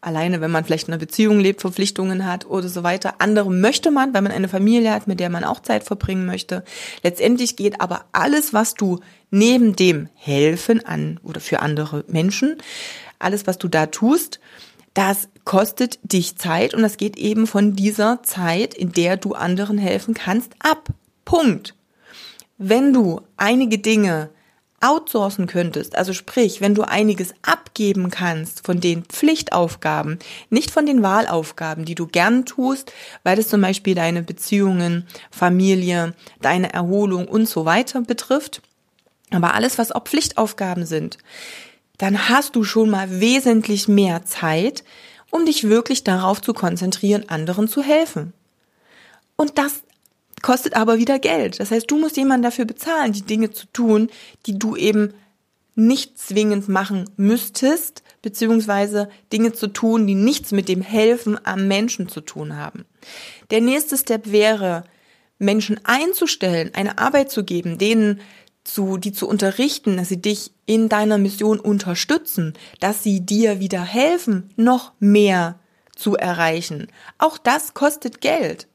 Alleine, 0.00 0.40
wenn 0.40 0.50
man 0.50 0.64
vielleicht 0.64 0.88
in 0.88 0.94
einer 0.94 1.00
Beziehung 1.00 1.38
lebt, 1.38 1.60
Verpflichtungen 1.60 2.26
hat 2.26 2.44
oder 2.46 2.68
so 2.68 2.82
weiter. 2.82 3.14
Andere 3.18 3.52
möchte 3.52 3.92
man, 3.92 4.12
weil 4.12 4.22
man 4.22 4.32
eine 4.32 4.48
Familie 4.48 4.92
hat, 4.92 5.06
mit 5.06 5.20
der 5.20 5.30
man 5.30 5.44
auch 5.44 5.60
Zeit 5.60 5.84
verbringen 5.84 6.26
möchte. 6.26 6.64
Letztendlich 7.04 7.54
geht 7.54 7.80
aber 7.80 8.06
alles, 8.10 8.52
was 8.52 8.74
du 8.74 8.98
neben 9.30 9.76
dem 9.76 10.08
Helfen 10.14 10.84
an 10.84 11.20
oder 11.22 11.40
für 11.40 11.60
andere 11.60 12.04
Menschen, 12.08 12.56
alles, 13.20 13.46
was 13.46 13.58
du 13.58 13.68
da 13.68 13.86
tust, 13.86 14.40
das 14.94 15.28
kostet 15.44 16.00
dich 16.02 16.36
Zeit 16.36 16.74
und 16.74 16.82
das 16.82 16.96
geht 16.96 17.16
eben 17.16 17.46
von 17.46 17.74
dieser 17.76 18.24
Zeit, 18.24 18.74
in 18.74 18.92
der 18.92 19.16
du 19.16 19.34
anderen 19.34 19.78
helfen 19.78 20.14
kannst, 20.14 20.52
ab. 20.58 20.88
Punkt 21.24 21.76
wenn 22.68 22.92
du 22.92 23.20
einige 23.36 23.78
Dinge 23.78 24.30
outsourcen 24.80 25.46
könntest, 25.46 25.96
also 25.96 26.12
sprich, 26.12 26.60
wenn 26.60 26.74
du 26.74 26.82
einiges 26.82 27.34
abgeben 27.42 28.10
kannst 28.10 28.66
von 28.66 28.80
den 28.80 29.04
Pflichtaufgaben, 29.04 30.18
nicht 30.50 30.70
von 30.72 30.86
den 30.86 31.02
Wahlaufgaben, 31.02 31.84
die 31.84 31.94
du 31.94 32.06
gern 32.06 32.44
tust, 32.44 32.92
weil 33.22 33.38
es 33.38 33.48
zum 33.48 33.60
Beispiel 33.60 33.94
deine 33.94 34.22
Beziehungen, 34.22 35.06
Familie, 35.30 36.14
deine 36.40 36.72
Erholung 36.72 37.28
und 37.28 37.48
so 37.48 37.64
weiter 37.64 38.00
betrifft, 38.02 38.60
aber 39.30 39.54
alles, 39.54 39.78
was 39.78 39.92
auch 39.92 40.04
Pflichtaufgaben 40.04 40.84
sind, 40.84 41.18
dann 41.98 42.28
hast 42.28 42.56
du 42.56 42.64
schon 42.64 42.90
mal 42.90 43.20
wesentlich 43.20 43.86
mehr 43.86 44.24
Zeit, 44.24 44.82
um 45.30 45.46
dich 45.46 45.68
wirklich 45.68 46.02
darauf 46.04 46.42
zu 46.42 46.52
konzentrieren, 46.52 47.28
anderen 47.28 47.68
zu 47.68 47.82
helfen. 47.82 48.32
Und 49.36 49.58
das 49.58 49.82
kostet 50.42 50.74
aber 50.74 50.98
wieder 50.98 51.18
Geld. 51.18 51.60
Das 51.60 51.70
heißt, 51.70 51.90
du 51.90 51.98
musst 51.98 52.16
jemanden 52.16 52.42
dafür 52.42 52.64
bezahlen, 52.64 53.12
die 53.12 53.22
Dinge 53.22 53.50
zu 53.50 53.66
tun, 53.72 54.10
die 54.46 54.58
du 54.58 54.76
eben 54.76 55.14
nicht 55.74 56.18
zwingend 56.18 56.68
machen 56.68 57.08
müsstest, 57.16 58.02
beziehungsweise 58.20 59.08
Dinge 59.32 59.52
zu 59.52 59.68
tun, 59.68 60.06
die 60.06 60.14
nichts 60.14 60.52
mit 60.52 60.68
dem 60.68 60.82
Helfen 60.82 61.38
am 61.44 61.66
Menschen 61.66 62.08
zu 62.08 62.20
tun 62.20 62.56
haben. 62.56 62.84
Der 63.50 63.60
nächste 63.60 63.96
Step 63.96 64.30
wäre, 64.30 64.84
Menschen 65.38 65.80
einzustellen, 65.84 66.70
eine 66.74 66.98
Arbeit 66.98 67.30
zu 67.30 67.42
geben, 67.44 67.78
denen 67.78 68.20
zu, 68.64 68.96
die 68.96 69.12
zu 69.12 69.28
unterrichten, 69.28 69.96
dass 69.96 70.08
sie 70.08 70.22
dich 70.22 70.52
in 70.66 70.88
deiner 70.88 71.18
Mission 71.18 71.58
unterstützen, 71.58 72.54
dass 72.78 73.02
sie 73.02 73.20
dir 73.20 73.58
wieder 73.58 73.82
helfen, 73.82 74.50
noch 74.56 74.92
mehr 75.00 75.58
zu 75.96 76.16
erreichen. 76.16 76.86
Auch 77.18 77.38
das 77.38 77.74
kostet 77.74 78.20
Geld. 78.20 78.68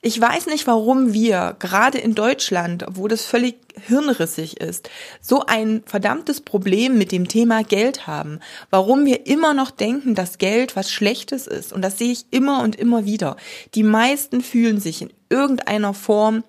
Ich 0.00 0.20
weiß 0.20 0.46
nicht, 0.46 0.68
warum 0.68 1.12
wir 1.12 1.56
gerade 1.58 1.98
in 1.98 2.14
Deutschland, 2.14 2.84
wo 2.88 3.08
das 3.08 3.24
völlig 3.24 3.56
hirnrissig 3.86 4.60
ist, 4.60 4.88
so 5.20 5.46
ein 5.46 5.82
verdammtes 5.86 6.40
Problem 6.40 6.98
mit 6.98 7.10
dem 7.10 7.26
Thema 7.26 7.64
Geld 7.64 8.06
haben. 8.06 8.38
Warum 8.70 9.04
wir 9.06 9.26
immer 9.26 9.54
noch 9.54 9.72
denken, 9.72 10.14
dass 10.14 10.38
Geld 10.38 10.76
was 10.76 10.92
Schlechtes 10.92 11.48
ist. 11.48 11.72
Und 11.72 11.82
das 11.82 11.98
sehe 11.98 12.12
ich 12.12 12.26
immer 12.30 12.62
und 12.62 12.76
immer 12.76 13.06
wieder. 13.06 13.36
Die 13.74 13.82
meisten 13.82 14.40
fühlen 14.40 14.80
sich 14.80 15.02
in 15.02 15.12
irgendeiner 15.30 15.94
Form, 15.94 16.44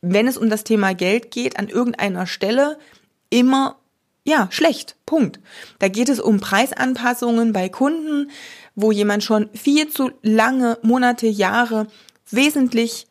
wenn 0.00 0.26
es 0.26 0.36
um 0.36 0.50
das 0.50 0.64
Thema 0.64 0.94
Geld 0.94 1.30
geht, 1.30 1.60
an 1.60 1.68
irgendeiner 1.68 2.26
Stelle 2.26 2.76
immer 3.30 3.76
ja, 4.24 4.48
schlecht. 4.50 4.96
Punkt. 5.06 5.38
Da 5.78 5.88
geht 5.88 6.08
es 6.08 6.18
um 6.18 6.40
Preisanpassungen 6.40 7.52
bei 7.52 7.68
Kunden, 7.68 8.30
wo 8.74 8.92
jemand 8.92 9.24
schon 9.24 9.48
viel 9.54 9.88
zu 9.88 10.10
lange 10.22 10.78
Monate, 10.82 11.28
Jahre 11.28 11.86
wesentlich 12.30 13.06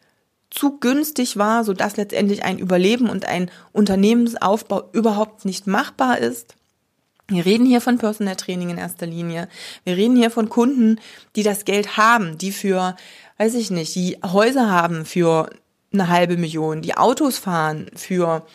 zu 0.50 0.80
günstig 0.80 1.38
war, 1.38 1.64
so 1.64 1.74
dass 1.74 1.98
letztendlich 1.98 2.44
ein 2.44 2.58
Überleben 2.58 3.10
und 3.10 3.26
ein 3.26 3.52
Unternehmensaufbau 3.74 4.90
überhaupt 4.94 5.46
nicht 5.46 5.68
machbar 5.68 6.20
ist. 6.20 6.56
Wir 7.28 7.46
reden 7.46 7.66
hier 7.66 7.82
von 7.82 7.98
Personal 7.98 8.38
Training 8.38 8.70
in 8.70 8.78
erster 8.78 9.06
Linie. 9.06 9.50
Wir 9.84 9.98
reden 9.98 10.16
hier 10.16 10.32
von 10.32 10.48
Kunden, 10.48 11.00
die 11.36 11.44
das 11.44 11.66
Geld 11.66 11.98
haben, 11.98 12.38
die 12.38 12.54
für, 12.54 12.96
weiß 13.38 13.56
ich 13.56 13.70
nicht, 13.70 13.94
die 13.96 14.18
Häuser 14.26 14.70
haben 14.72 15.06
für 15.06 15.50
eine 15.92 16.08
halbe 16.08 16.38
Million, 16.38 16.82
die 16.82 16.96
Autos 16.96 17.38
fahren 17.38 17.92
für, 17.96 18.46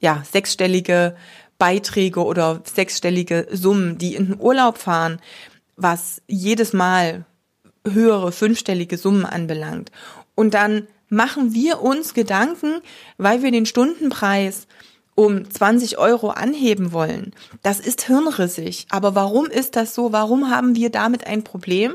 ja, 0.00 0.22
sechsstellige 0.30 1.16
Beiträge 1.58 2.22
oder 2.22 2.62
sechsstellige 2.64 3.48
Summen, 3.50 3.98
die 3.98 4.14
in 4.14 4.26
den 4.26 4.40
Urlaub 4.40 4.78
fahren, 4.78 5.20
was 5.76 6.22
jedes 6.26 6.72
Mal 6.72 7.24
höhere 7.86 8.32
fünfstellige 8.32 8.98
Summen 8.98 9.24
anbelangt. 9.24 9.90
Und 10.34 10.54
dann 10.54 10.86
machen 11.08 11.54
wir 11.54 11.80
uns 11.80 12.14
Gedanken, 12.14 12.80
weil 13.16 13.42
wir 13.42 13.50
den 13.50 13.66
Stundenpreis 13.66 14.66
um 15.14 15.50
20 15.50 15.98
Euro 15.98 16.30
anheben 16.30 16.92
wollen. 16.92 17.34
Das 17.62 17.80
ist 17.80 18.02
hirnrissig. 18.02 18.86
Aber 18.90 19.14
warum 19.16 19.46
ist 19.46 19.74
das 19.74 19.94
so? 19.94 20.12
Warum 20.12 20.50
haben 20.50 20.76
wir 20.76 20.90
damit 20.90 21.26
ein 21.26 21.42
Problem? 21.42 21.92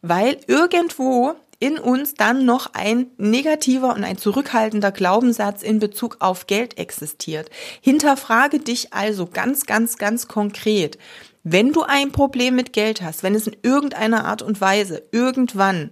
Weil 0.00 0.38
irgendwo 0.48 1.36
in 1.60 1.78
uns 1.78 2.14
dann 2.14 2.44
noch 2.44 2.74
ein 2.74 3.06
negativer 3.18 3.94
und 3.94 4.02
ein 4.02 4.18
zurückhaltender 4.18 4.90
Glaubenssatz 4.90 5.62
in 5.62 5.78
Bezug 5.78 6.16
auf 6.18 6.48
Geld 6.48 6.76
existiert. 6.76 7.48
Hinterfrage 7.80 8.58
dich 8.58 8.92
also 8.92 9.26
ganz, 9.26 9.64
ganz, 9.66 9.96
ganz 9.96 10.26
konkret. 10.26 10.98
Wenn 11.44 11.72
du 11.72 11.82
ein 11.82 12.12
Problem 12.12 12.54
mit 12.54 12.72
Geld 12.72 13.02
hast, 13.02 13.22
wenn 13.22 13.34
es 13.34 13.46
in 13.46 13.56
irgendeiner 13.62 14.24
Art 14.24 14.42
und 14.42 14.60
Weise 14.60 15.02
irgendwann 15.10 15.90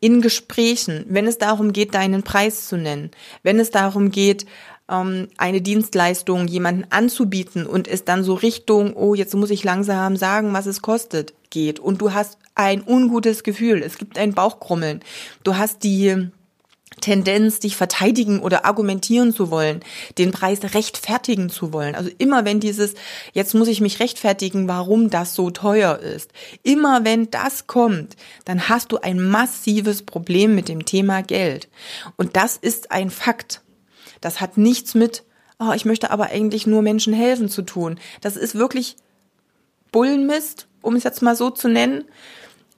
in 0.00 0.20
Gesprächen, 0.20 1.04
wenn 1.08 1.28
es 1.28 1.38
darum 1.38 1.72
geht, 1.72 1.94
deinen 1.94 2.24
Preis 2.24 2.66
zu 2.66 2.76
nennen, 2.76 3.12
wenn 3.44 3.60
es 3.60 3.70
darum 3.70 4.10
geht, 4.10 4.46
ähm, 4.90 5.28
eine 5.38 5.60
Dienstleistung 5.60 6.48
jemanden 6.48 6.86
anzubieten 6.90 7.66
und 7.66 7.86
es 7.86 8.04
dann 8.04 8.24
so 8.24 8.34
Richtung, 8.34 8.94
oh, 8.94 9.14
jetzt 9.14 9.34
muss 9.34 9.50
ich 9.50 9.62
langsam 9.62 10.16
sagen, 10.16 10.52
was 10.52 10.66
es 10.66 10.82
kostet, 10.82 11.34
geht. 11.50 11.78
Und 11.78 12.00
du 12.00 12.12
hast 12.12 12.38
ein 12.56 12.82
ungutes 12.82 13.44
Gefühl, 13.44 13.82
es 13.82 13.98
gibt 13.98 14.18
ein 14.18 14.34
Bauchkrummeln, 14.34 15.00
du 15.44 15.56
hast 15.56 15.84
die 15.84 16.28
Tendenz, 17.02 17.58
dich 17.58 17.76
verteidigen 17.76 18.40
oder 18.40 18.64
argumentieren 18.64 19.34
zu 19.34 19.50
wollen, 19.50 19.80
den 20.16 20.32
Preis 20.32 20.60
rechtfertigen 20.62 21.50
zu 21.50 21.74
wollen. 21.74 21.94
Also 21.94 22.10
immer 22.16 22.46
wenn 22.46 22.60
dieses, 22.60 22.94
jetzt 23.34 23.54
muss 23.54 23.68
ich 23.68 23.82
mich 23.82 24.00
rechtfertigen, 24.00 24.68
warum 24.68 25.10
das 25.10 25.34
so 25.34 25.50
teuer 25.50 25.98
ist, 25.98 26.30
immer 26.62 27.04
wenn 27.04 27.30
das 27.30 27.66
kommt, 27.66 28.16
dann 28.46 28.70
hast 28.70 28.92
du 28.92 28.98
ein 28.98 29.20
massives 29.20 30.02
Problem 30.02 30.54
mit 30.54 30.68
dem 30.68 30.86
Thema 30.86 31.22
Geld. 31.22 31.68
Und 32.16 32.36
das 32.36 32.56
ist 32.56 32.90
ein 32.90 33.10
Fakt. 33.10 33.60
Das 34.22 34.40
hat 34.40 34.56
nichts 34.56 34.94
mit, 34.94 35.24
oh, 35.58 35.72
ich 35.74 35.84
möchte 35.84 36.10
aber 36.10 36.30
eigentlich 36.30 36.66
nur 36.66 36.80
Menschen 36.80 37.12
helfen 37.12 37.50
zu 37.50 37.60
tun. 37.62 37.98
Das 38.22 38.36
ist 38.36 38.54
wirklich 38.54 38.96
Bullenmist, 39.90 40.68
um 40.80 40.96
es 40.96 41.04
jetzt 41.04 41.20
mal 41.20 41.36
so 41.36 41.50
zu 41.50 41.68
nennen 41.68 42.04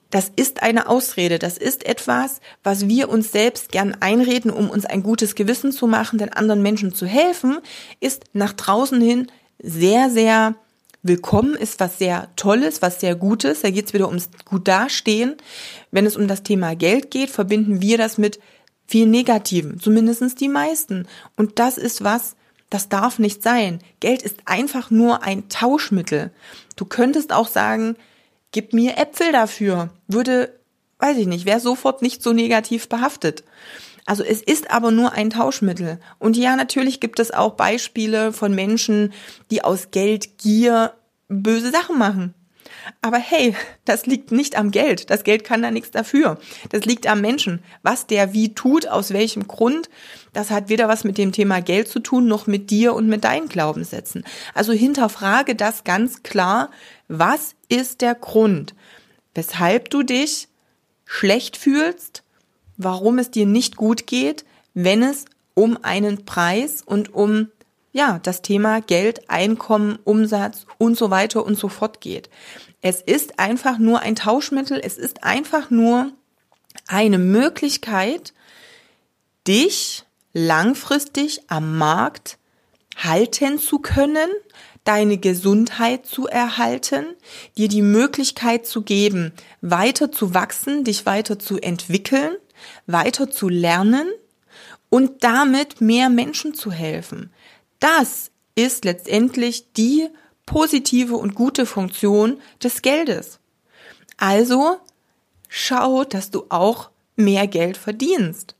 das 0.09 0.31
ist 0.35 0.63
eine 0.63 0.87
Ausrede, 0.87 1.39
das 1.39 1.57
ist 1.57 1.85
etwas, 1.85 2.39
was 2.63 2.87
wir 2.87 3.09
uns 3.09 3.31
selbst 3.31 3.71
gern 3.71 3.97
einreden, 3.99 4.51
um 4.51 4.69
uns 4.69 4.85
ein 4.85 5.03
gutes 5.03 5.35
Gewissen 5.35 5.71
zu 5.71 5.87
machen, 5.87 6.19
den 6.19 6.31
anderen 6.31 6.61
Menschen 6.61 6.93
zu 6.93 7.05
helfen, 7.05 7.57
ist 7.99 8.25
nach 8.33 8.53
draußen 8.53 9.01
hin 9.01 9.27
sehr, 9.59 10.09
sehr 10.09 10.55
willkommen, 11.01 11.53
ist 11.53 11.79
was 11.79 11.99
sehr 11.99 12.29
Tolles, 12.35 12.81
was 12.81 12.99
sehr 12.99 13.15
Gutes. 13.15 13.61
Da 13.61 13.69
geht 13.69 13.87
es 13.87 13.93
wieder 13.93 14.07
ums 14.07 14.29
gut 14.45 14.67
dastehen. 14.67 15.35
Wenn 15.91 16.05
es 16.05 16.17
um 16.17 16.27
das 16.27 16.43
Thema 16.43 16.75
Geld 16.75 17.11
geht, 17.11 17.29
verbinden 17.29 17.81
wir 17.81 17.97
das 17.97 18.17
mit 18.17 18.39
viel 18.87 19.07
Negativen, 19.07 19.79
zumindestens 19.79 20.35
die 20.35 20.49
meisten. 20.49 21.07
Und 21.35 21.59
das 21.59 21.77
ist 21.77 22.03
was, 22.03 22.35
das 22.69 22.89
darf 22.89 23.19
nicht 23.19 23.43
sein. 23.43 23.79
Geld 23.99 24.21
ist 24.23 24.37
einfach 24.45 24.89
nur 24.91 25.23
ein 25.23 25.47
Tauschmittel. 25.49 26.31
Du 26.75 26.85
könntest 26.85 27.31
auch 27.31 27.47
sagen, 27.47 27.95
gib 28.55 28.71
mir 28.71 28.97
Äpfel 28.97 29.33
dafür, 29.33 29.89
würde, 30.07 30.57
weiß 30.99 31.17
ich 31.17 31.27
nicht, 31.27 31.45
wäre 31.45 31.59
sofort 31.59 32.01
nicht 32.01 32.23
so 32.23 32.31
negativ 32.31 32.87
behaftet. 32.87 33.43
Also 34.05 34.23
es 34.23 34.41
ist 34.41 34.71
aber 34.71 34.91
nur 34.91 35.11
ein 35.11 35.29
Tauschmittel. 35.29 35.99
Und 36.19 36.37
ja, 36.37 36.55
natürlich 36.55 37.01
gibt 37.01 37.19
es 37.19 37.31
auch 37.31 37.55
Beispiele 37.55 38.31
von 38.31 38.55
Menschen, 38.55 39.11
die 39.51 39.61
aus 39.61 39.91
Geldgier 39.91 40.93
böse 41.27 41.69
Sachen 41.69 41.97
machen. 41.97 42.33
Aber 43.01 43.17
hey, 43.17 43.55
das 43.85 44.05
liegt 44.05 44.31
nicht 44.31 44.57
am 44.57 44.71
Geld. 44.71 45.09
Das 45.09 45.23
Geld 45.23 45.43
kann 45.43 45.61
da 45.61 45.71
nichts 45.71 45.91
dafür. 45.91 46.39
Das 46.69 46.85
liegt 46.85 47.07
am 47.07 47.21
Menschen. 47.21 47.63
Was 47.83 48.07
der 48.07 48.33
wie 48.33 48.53
tut, 48.53 48.87
aus 48.87 49.11
welchem 49.11 49.47
Grund, 49.47 49.89
das 50.33 50.51
hat 50.51 50.69
weder 50.69 50.87
was 50.87 51.03
mit 51.03 51.17
dem 51.17 51.31
Thema 51.31 51.61
Geld 51.61 51.87
zu 51.87 51.99
tun, 51.99 52.27
noch 52.27 52.47
mit 52.47 52.69
dir 52.69 52.93
und 52.93 53.07
mit 53.07 53.23
deinen 53.23 53.49
Glaubenssätzen. 53.49 54.23
Also 54.53 54.73
hinterfrage 54.73 55.55
das 55.55 55.83
ganz 55.83 56.23
klar. 56.23 56.69
Was 57.07 57.55
ist 57.69 58.01
der 58.01 58.15
Grund, 58.15 58.75
weshalb 59.33 59.89
du 59.89 60.03
dich 60.03 60.47
schlecht 61.05 61.57
fühlst, 61.57 62.23
warum 62.77 63.19
es 63.19 63.31
dir 63.31 63.45
nicht 63.45 63.75
gut 63.75 64.07
geht, 64.07 64.45
wenn 64.73 65.03
es 65.03 65.25
um 65.53 65.77
einen 65.83 66.25
Preis 66.25 66.81
und 66.85 67.13
um 67.13 67.49
ja, 67.95 68.19
das 68.21 68.41
Thema 68.41 68.81
Geld, 68.81 69.29
Einkommen, 69.29 69.99
Umsatz 70.03 70.65
und 70.77 70.97
so 70.97 71.11
weiter 71.11 71.45
und 71.45 71.57
so 71.57 71.69
fort 71.69 72.01
geht. 72.01 72.29
Es 72.87 73.01
ist 73.01 73.39
einfach 73.39 73.79
nur 73.79 74.01
ein 74.01 74.15
Tauschmittel, 74.15 74.79
es 74.79 74.95
ist 74.97 75.23
einfach 75.23 75.71
nur 75.71 76.11
eine 76.85 77.17
Möglichkeit, 77.17 78.31
dich 79.47 80.03
langfristig 80.33 81.41
am 81.47 81.79
Markt 81.79 82.37
halten 82.95 83.57
zu 83.57 83.79
können, 83.79 84.29
deine 84.83 85.17
Gesundheit 85.17 86.05
zu 86.05 86.27
erhalten, 86.27 87.07
dir 87.57 87.69
die 87.69 87.81
Möglichkeit 87.81 88.67
zu 88.67 88.83
geben, 88.83 89.33
weiter 89.61 90.11
zu 90.11 90.35
wachsen, 90.35 90.83
dich 90.83 91.07
weiter 91.07 91.39
zu 91.39 91.57
entwickeln, 91.57 92.35
weiter 92.85 93.31
zu 93.31 93.49
lernen 93.49 94.07
und 94.89 95.23
damit 95.23 95.81
mehr 95.81 96.09
Menschen 96.09 96.53
zu 96.53 96.71
helfen. 96.71 97.33
Das 97.79 98.29
ist 98.53 98.85
letztendlich 98.85 99.73
die 99.73 100.07
positive 100.45 101.15
und 101.15 101.35
gute 101.35 101.65
Funktion 101.65 102.39
des 102.63 102.81
Geldes. 102.81 103.39
Also 104.17 104.77
schau, 105.49 106.03
dass 106.03 106.31
du 106.31 106.45
auch 106.49 106.89
mehr 107.15 107.47
Geld 107.47 107.77
verdienst. 107.77 108.55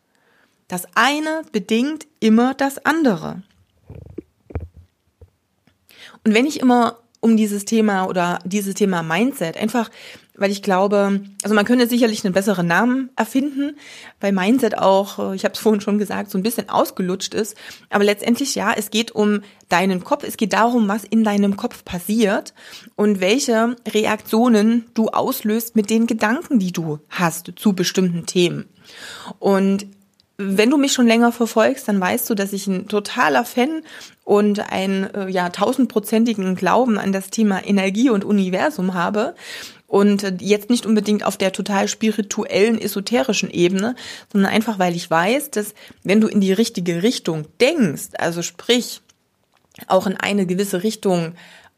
Das 0.67 0.87
eine 0.95 1.43
bedingt 1.51 2.07
immer 2.19 2.53
das 2.53 2.85
andere. 2.85 3.43
Und 6.23 6.33
wenn 6.33 6.47
ich 6.47 6.59
immer 6.59 6.99
um 7.19 7.37
dieses 7.37 7.65
Thema 7.65 8.05
oder 8.05 8.39
dieses 8.45 8.73
Thema 8.73 9.03
Mindset 9.03 9.57
einfach 9.57 9.89
weil 10.37 10.51
ich 10.51 10.61
glaube, 10.61 11.21
also 11.43 11.55
man 11.55 11.65
könnte 11.65 11.87
sicherlich 11.87 12.23
einen 12.25 12.33
besseren 12.33 12.67
Namen 12.67 13.09
erfinden, 13.15 13.77
weil 14.19 14.31
Mindset 14.31 14.77
auch, 14.77 15.19
äh, 15.19 15.35
ich 15.35 15.43
habe 15.43 15.53
es 15.53 15.59
vorhin 15.59 15.81
schon 15.81 15.97
gesagt, 15.97 16.31
so 16.31 16.37
ein 16.37 16.43
bisschen 16.43 16.69
ausgelutscht 16.69 17.33
ist. 17.33 17.55
Aber 17.89 18.03
letztendlich 18.03 18.55
ja, 18.55 18.73
es 18.75 18.91
geht 18.91 19.11
um 19.11 19.41
deinen 19.69 20.03
Kopf, 20.03 20.23
es 20.23 20.37
geht 20.37 20.53
darum, 20.53 20.87
was 20.87 21.03
in 21.03 21.23
deinem 21.23 21.57
Kopf 21.57 21.83
passiert 21.85 22.53
und 22.95 23.19
welche 23.19 23.75
Reaktionen 23.87 24.85
du 24.93 25.07
auslöst 25.09 25.75
mit 25.75 25.89
den 25.89 26.07
Gedanken, 26.07 26.59
die 26.59 26.71
du 26.71 26.99
hast 27.09 27.53
zu 27.55 27.73
bestimmten 27.73 28.25
Themen. 28.25 28.65
Und 29.39 29.87
wenn 30.37 30.69
du 30.69 30.77
mich 30.77 30.91
schon 30.91 31.07
länger 31.07 31.31
verfolgst, 31.31 31.87
dann 31.87 31.99
weißt 31.99 32.29
du, 32.29 32.35
dass 32.35 32.51
ich 32.51 32.67
ein 32.67 32.87
totaler 32.87 33.45
Fan 33.45 33.81
und 34.25 34.71
einen 34.71 35.05
äh, 35.13 35.29
ja 35.29 35.49
tausendprozentigen 35.49 36.55
Glauben 36.55 36.97
an 36.97 37.13
das 37.13 37.29
Thema 37.29 37.65
Energie 37.65 38.09
und 38.09 38.25
Universum 38.25 38.93
habe. 38.93 39.35
Und 39.87 40.41
jetzt 40.41 40.69
nicht 40.69 40.85
unbedingt 40.85 41.23
auf 41.23 41.37
der 41.37 41.51
total 41.51 41.87
spirituellen, 41.87 42.81
esoterischen 42.81 43.51
Ebene, 43.51 43.95
sondern 44.31 44.51
einfach, 44.51 44.79
weil 44.79 44.95
ich 44.95 45.09
weiß, 45.09 45.51
dass 45.51 45.75
wenn 46.03 46.21
du 46.21 46.27
in 46.27 46.41
die 46.41 46.53
richtige 46.53 47.03
Richtung 47.03 47.45
denkst, 47.61 48.09
also 48.17 48.41
sprich, 48.41 49.01
auch 49.87 50.07
in 50.07 50.17
eine 50.17 50.45
gewisse 50.45 50.83
Richtung 50.83 51.33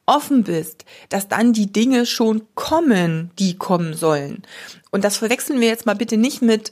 offen 0.05 0.43
bist, 0.43 0.85
dass 1.09 1.27
dann 1.27 1.53
die 1.53 1.71
Dinge 1.71 2.05
schon 2.05 2.43
kommen, 2.55 3.31
die 3.39 3.57
kommen 3.57 3.93
sollen. 3.93 4.43
Und 4.91 5.03
das 5.03 5.17
verwechseln 5.17 5.59
wir 5.59 5.67
jetzt 5.67 5.85
mal 5.85 5.95
bitte 5.95 6.17
nicht 6.17 6.41
mit 6.41 6.71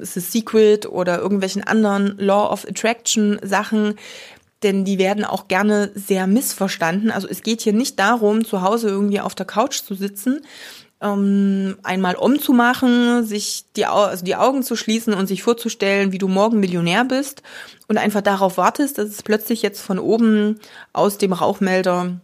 The 0.00 0.20
Secret 0.20 0.86
oder 0.86 1.18
irgendwelchen 1.18 1.64
anderen 1.64 2.16
Law 2.16 2.50
of 2.50 2.66
Attraction 2.66 3.38
Sachen, 3.42 3.96
denn 4.64 4.84
die 4.84 4.98
werden 4.98 5.24
auch 5.24 5.48
gerne 5.48 5.92
sehr 5.94 6.26
missverstanden. 6.26 7.10
Also 7.10 7.28
es 7.28 7.42
geht 7.42 7.60
hier 7.60 7.72
nicht 7.72 7.98
darum, 7.98 8.44
zu 8.44 8.62
Hause 8.62 8.88
irgendwie 8.88 9.20
auf 9.20 9.34
der 9.34 9.46
Couch 9.46 9.82
zu 9.82 9.94
sitzen, 9.94 10.40
ähm, 11.00 11.76
einmal 11.82 12.16
umzumachen, 12.16 13.24
sich 13.24 13.66
die, 13.76 13.86
also 13.86 14.24
die 14.24 14.36
Augen 14.36 14.62
zu 14.62 14.74
schließen 14.74 15.12
und 15.14 15.26
sich 15.26 15.42
vorzustellen, 15.42 16.12
wie 16.12 16.18
du 16.18 16.28
morgen 16.28 16.60
Millionär 16.60 17.04
bist 17.04 17.42
und 17.88 17.98
einfach 17.98 18.22
darauf 18.22 18.56
wartest, 18.56 18.98
dass 18.98 19.08
es 19.08 19.22
plötzlich 19.22 19.62
jetzt 19.62 19.82
von 19.82 19.98
oben 19.98 20.58
aus 20.92 21.18
dem 21.18 21.32
Rauchmelder 21.32 22.20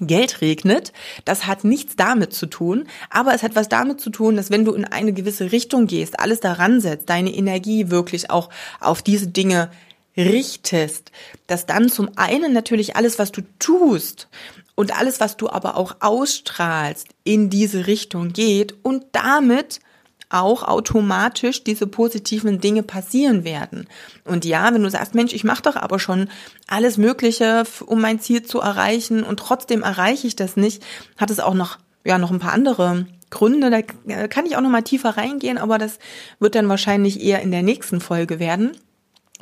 Geld 0.00 0.40
regnet. 0.40 0.92
Das 1.24 1.46
hat 1.46 1.64
nichts 1.64 1.96
damit 1.96 2.32
zu 2.32 2.46
tun, 2.46 2.86
aber 3.10 3.34
es 3.34 3.42
hat 3.42 3.54
was 3.54 3.68
damit 3.68 4.00
zu 4.00 4.10
tun, 4.10 4.36
dass 4.36 4.50
wenn 4.50 4.64
du 4.64 4.72
in 4.72 4.84
eine 4.84 5.12
gewisse 5.12 5.52
Richtung 5.52 5.86
gehst, 5.86 6.20
alles 6.20 6.40
daran 6.40 6.80
setzt, 6.80 7.08
deine 7.08 7.34
Energie 7.34 7.90
wirklich 7.90 8.30
auch 8.30 8.50
auf 8.80 9.02
diese 9.02 9.28
Dinge 9.28 9.70
richtest, 10.16 11.12
dass 11.46 11.66
dann 11.66 11.88
zum 11.88 12.10
einen 12.16 12.52
natürlich 12.52 12.96
alles, 12.96 13.18
was 13.18 13.32
du 13.32 13.42
tust 13.58 14.28
und 14.74 14.98
alles, 14.98 15.20
was 15.20 15.36
du 15.36 15.48
aber 15.48 15.76
auch 15.76 15.96
ausstrahlst, 16.00 17.08
in 17.24 17.50
diese 17.50 17.86
Richtung 17.86 18.32
geht 18.32 18.74
und 18.82 19.04
damit 19.12 19.80
auch 20.28 20.64
automatisch 20.64 21.62
diese 21.62 21.86
positiven 21.86 22.60
Dinge 22.60 22.82
passieren 22.82 23.44
werden. 23.44 23.86
Und 24.24 24.44
ja, 24.44 24.74
wenn 24.74 24.82
du 24.82 24.90
sagst, 24.90 25.14
Mensch, 25.14 25.32
ich 25.32 25.44
mache 25.44 25.62
doch 25.62 25.76
aber 25.76 25.98
schon 25.98 26.28
alles 26.66 26.98
Mögliche, 26.98 27.64
um 27.86 28.00
mein 28.00 28.18
Ziel 28.20 28.42
zu 28.42 28.60
erreichen 28.60 29.22
und 29.22 29.38
trotzdem 29.38 29.82
erreiche 29.82 30.26
ich 30.26 30.34
das 30.34 30.56
nicht, 30.56 30.82
hat 31.16 31.30
es 31.30 31.40
auch 31.40 31.54
noch 31.54 31.78
ja 32.04 32.18
noch 32.18 32.30
ein 32.30 32.38
paar 32.38 32.52
andere 32.52 33.06
Gründe. 33.30 33.70
Da 33.70 33.82
kann 34.28 34.46
ich 34.46 34.56
auch 34.56 34.60
noch 34.60 34.70
mal 34.70 34.82
tiefer 34.82 35.16
reingehen, 35.16 35.58
aber 35.58 35.78
das 35.78 35.98
wird 36.38 36.54
dann 36.54 36.68
wahrscheinlich 36.68 37.20
eher 37.20 37.42
in 37.42 37.50
der 37.50 37.62
nächsten 37.62 38.00
Folge 38.00 38.38
werden. 38.38 38.76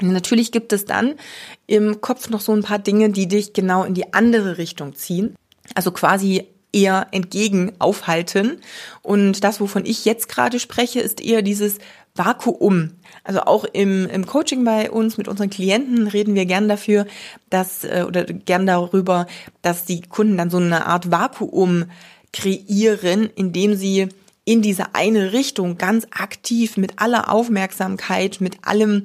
Natürlich 0.01 0.51
gibt 0.51 0.73
es 0.73 0.85
dann 0.85 1.15
im 1.67 2.01
Kopf 2.01 2.29
noch 2.29 2.41
so 2.41 2.53
ein 2.53 2.63
paar 2.63 2.79
Dinge, 2.79 3.11
die 3.11 3.29
dich 3.29 3.53
genau 3.53 3.85
in 3.85 3.95
die 3.95 4.13
andere 4.13 4.59
Richtung 4.59 4.95
ziehen. 4.95 5.37
Also 5.75 5.93
quasi 5.93 6.47
eher 6.73 7.07
entgegen 7.13 7.73
aufhalten. 7.79 8.59
Und 9.03 9.45
das, 9.45 9.61
wovon 9.61 9.87
ich 9.87 10.05
jetzt 10.05 10.29
gerade 10.29 10.59
spreche, 10.59 11.01
ist 11.01 11.21
eher 11.21 11.43
dieses 11.43 11.79
Vakuum. 12.17 12.93
Also 13.23 13.43
auch 13.43 13.65
im, 13.65 14.09
im 14.09 14.27
Coaching 14.27 14.65
bei 14.65 14.91
uns 14.91 15.17
mit 15.17 15.29
unseren 15.29 15.51
Klienten 15.51 16.07
reden 16.09 16.35
wir 16.35 16.47
gern 16.47 16.69
dafür, 16.69 17.07
dass 17.51 17.85
äh, 17.85 18.05
oder 18.07 18.25
gern 18.25 18.67
darüber, 18.67 19.27
dass 19.63 19.85
die 19.85 20.03
Kunden 20.03 20.37
dann 20.37 20.51
so 20.51 20.59
eine 20.59 20.87
Art 20.87 21.11
Vakuum 21.11 21.87
kreieren, 22.33 23.31
indem 23.35 23.75
sie 23.77 24.09
in 24.45 24.61
diese 24.61 24.95
eine 24.95 25.33
Richtung 25.33 25.79
ganz 25.79 26.07
aktiv 26.11 26.77
mit 26.77 27.01
aller 27.01 27.33
Aufmerksamkeit, 27.33 28.41
mit 28.41 28.59
allem 28.67 29.05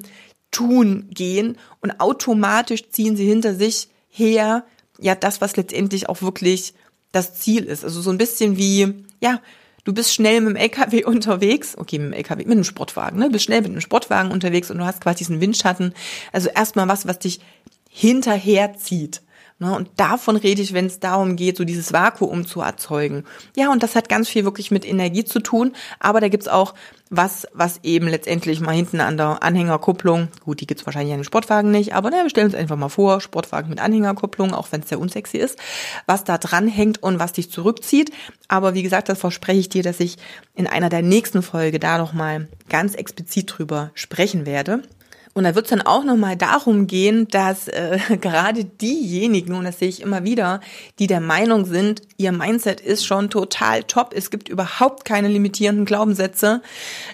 Tun 0.50 1.08
gehen 1.10 1.58
und 1.80 2.00
automatisch 2.00 2.90
ziehen 2.90 3.16
sie 3.16 3.26
hinter 3.26 3.54
sich 3.54 3.88
her, 4.08 4.64
ja, 4.98 5.14
das, 5.14 5.40
was 5.40 5.56
letztendlich 5.56 6.08
auch 6.08 6.22
wirklich 6.22 6.74
das 7.12 7.34
Ziel 7.34 7.64
ist. 7.64 7.84
Also 7.84 8.00
so 8.00 8.10
ein 8.10 8.18
bisschen 8.18 8.56
wie, 8.56 9.04
ja, 9.20 9.40
du 9.84 9.92
bist 9.92 10.12
schnell 10.12 10.40
mit 10.40 10.50
dem 10.50 10.56
LKW 10.56 11.04
unterwegs, 11.06 11.76
okay, 11.78 11.98
mit 11.98 12.08
dem 12.08 12.12
LKW, 12.14 12.44
mit 12.44 12.52
einem 12.52 12.64
Sportwagen, 12.64 13.18
ne? 13.18 13.26
Du 13.26 13.32
bist 13.32 13.44
schnell 13.44 13.62
mit 13.62 13.70
einem 13.70 13.80
Sportwagen 13.80 14.30
unterwegs 14.32 14.70
und 14.70 14.78
du 14.78 14.84
hast 14.84 15.00
quasi 15.00 15.18
diesen 15.18 15.40
Windschatten. 15.40 15.94
Also 16.32 16.48
erstmal 16.48 16.88
was, 16.88 17.06
was 17.06 17.18
dich 17.18 17.40
hinterherzieht. 17.88 19.16
Ne? 19.16 19.29
Und 19.60 19.90
davon 19.96 20.36
rede 20.36 20.62
ich, 20.62 20.72
wenn 20.72 20.86
es 20.86 21.00
darum 21.00 21.36
geht, 21.36 21.58
so 21.58 21.64
dieses 21.64 21.92
Vakuum 21.92 22.46
zu 22.46 22.62
erzeugen. 22.62 23.24
Ja, 23.56 23.70
und 23.70 23.82
das 23.82 23.94
hat 23.94 24.08
ganz 24.08 24.28
viel 24.28 24.44
wirklich 24.44 24.70
mit 24.70 24.86
Energie 24.86 25.24
zu 25.24 25.40
tun, 25.40 25.74
aber 25.98 26.20
da 26.20 26.28
gibt's 26.28 26.48
auch 26.48 26.74
was, 27.10 27.46
was 27.52 27.80
eben 27.82 28.08
letztendlich 28.08 28.60
mal 28.60 28.72
hinten 28.72 29.00
an 29.00 29.16
der 29.16 29.42
Anhängerkupplung, 29.42 30.28
gut, 30.44 30.60
die 30.60 30.66
gibt's 30.66 30.86
wahrscheinlich 30.86 31.12
an 31.12 31.20
den 31.20 31.24
Sportwagen 31.24 31.70
nicht, 31.70 31.92
aber 31.92 32.10
na, 32.10 32.22
wir 32.22 32.30
stellen 32.30 32.46
uns 32.46 32.54
einfach 32.54 32.76
mal 32.76 32.88
vor, 32.88 33.20
Sportwagen 33.20 33.68
mit 33.68 33.80
Anhängerkupplung, 33.80 34.54
auch 34.54 34.68
wenn 34.70 34.80
es 34.80 34.88
sehr 34.88 35.00
unsexy 35.00 35.36
ist, 35.36 35.58
was 36.06 36.24
da 36.24 36.38
dran 36.38 36.68
hängt 36.68 37.02
und 37.02 37.18
was 37.18 37.32
dich 37.32 37.50
zurückzieht. 37.50 38.12
Aber 38.48 38.74
wie 38.74 38.84
gesagt, 38.84 39.08
das 39.08 39.18
verspreche 39.18 39.60
ich 39.60 39.68
dir, 39.68 39.82
dass 39.82 40.00
ich 40.00 40.16
in 40.54 40.68
einer 40.68 40.88
der 40.88 41.02
nächsten 41.02 41.42
Folge 41.42 41.80
da 41.80 41.98
noch 41.98 42.12
mal 42.12 42.48
ganz 42.68 42.94
explizit 42.94 43.58
drüber 43.58 43.90
sprechen 43.94 44.46
werde. 44.46 44.82
Und 45.32 45.44
da 45.44 45.54
wird 45.54 45.66
es 45.66 45.70
dann 45.70 45.82
auch 45.82 46.02
nochmal 46.02 46.36
darum 46.36 46.86
gehen, 46.86 47.28
dass 47.28 47.68
äh, 47.68 47.98
gerade 48.20 48.64
diejenigen, 48.64 49.54
und 49.54 49.64
das 49.64 49.78
sehe 49.78 49.88
ich 49.88 50.02
immer 50.02 50.24
wieder, 50.24 50.60
die 50.98 51.06
der 51.06 51.20
Meinung 51.20 51.66
sind, 51.66 52.02
ihr 52.16 52.32
Mindset 52.32 52.80
ist 52.80 53.04
schon 53.06 53.30
total 53.30 53.84
top, 53.84 54.12
es 54.14 54.30
gibt 54.30 54.48
überhaupt 54.48 55.04
keine 55.04 55.28
limitierenden 55.28 55.84
Glaubenssätze, 55.84 56.62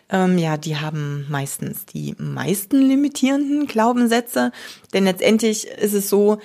ähm, 0.08 0.38
ja, 0.38 0.56
die 0.56 0.76
haben 0.76 1.26
meistens 1.28 1.84
die 1.84 2.14
meisten 2.18 2.80
limitierenden 2.80 3.66
Glaubenssätze. 3.66 4.50
Denn 4.94 5.04
letztendlich 5.04 5.66
ist 5.66 5.94
es 5.94 6.08
so, 6.08 6.38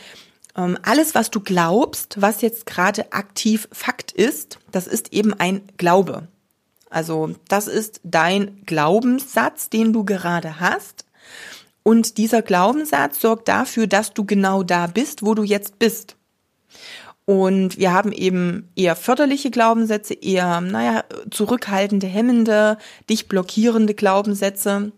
ähm, 0.57 0.77
alles, 0.83 1.15
was 1.15 1.31
du 1.31 1.39
glaubst, 1.39 2.21
was 2.21 2.41
jetzt 2.41 2.65
gerade 2.65 3.13
aktiv 3.13 3.69
Fakt 3.71 4.11
ist, 4.11 4.59
das 4.71 4.87
ist 4.87 5.13
eben 5.13 5.33
ein 5.33 5.61
Glaube. 5.77 6.27
Also 6.89 7.35
das 7.47 7.67
ist 7.67 8.01
dein 8.03 8.65
Glaubenssatz, 8.65 9.69
den 9.69 9.93
du 9.93 10.03
gerade 10.03 10.59
hast. 10.59 11.05
Und 11.83 12.17
dieser 12.17 12.41
Glaubenssatz 12.41 13.21
sorgt 13.21 13.47
dafür, 13.47 13.87
dass 13.87 14.13
du 14.13 14.25
genau 14.25 14.63
da 14.63 14.87
bist, 14.87 15.25
wo 15.25 15.33
du 15.33 15.43
jetzt 15.43 15.79
bist. 15.79 16.15
Und 17.25 17.77
wir 17.77 17.93
haben 17.93 18.11
eben 18.11 18.69
eher 18.75 18.95
förderliche 18.95 19.51
Glaubenssätze, 19.51 20.13
eher, 20.13 20.61
naja, 20.61 21.03
zurückhaltende, 21.29 22.07
hemmende, 22.07 22.77
dich 23.09 23.27
blockierende 23.27 23.93
Glaubenssätze. 23.93 24.91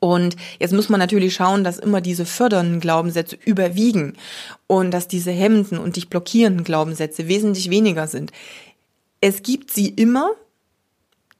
Und 0.00 0.36
jetzt 0.58 0.72
muss 0.72 0.88
man 0.88 0.98
natürlich 0.98 1.34
schauen, 1.34 1.62
dass 1.62 1.78
immer 1.78 2.00
diese 2.00 2.26
fördernden 2.26 2.80
Glaubenssätze 2.80 3.38
überwiegen 3.44 4.14
und 4.66 4.90
dass 4.90 5.08
diese 5.08 5.30
hemmenden 5.30 5.78
und 5.78 5.96
dich 5.96 6.08
blockierenden 6.08 6.64
Glaubenssätze 6.64 7.28
wesentlich 7.28 7.70
weniger 7.70 8.06
sind. 8.06 8.32
Es 9.20 9.42
gibt 9.42 9.70
sie 9.72 9.88
immer, 9.88 10.32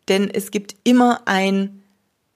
denn 0.09 0.31
es 0.31 0.51
gibt 0.51 0.77
immer 0.85 1.23
ein 1.25 1.83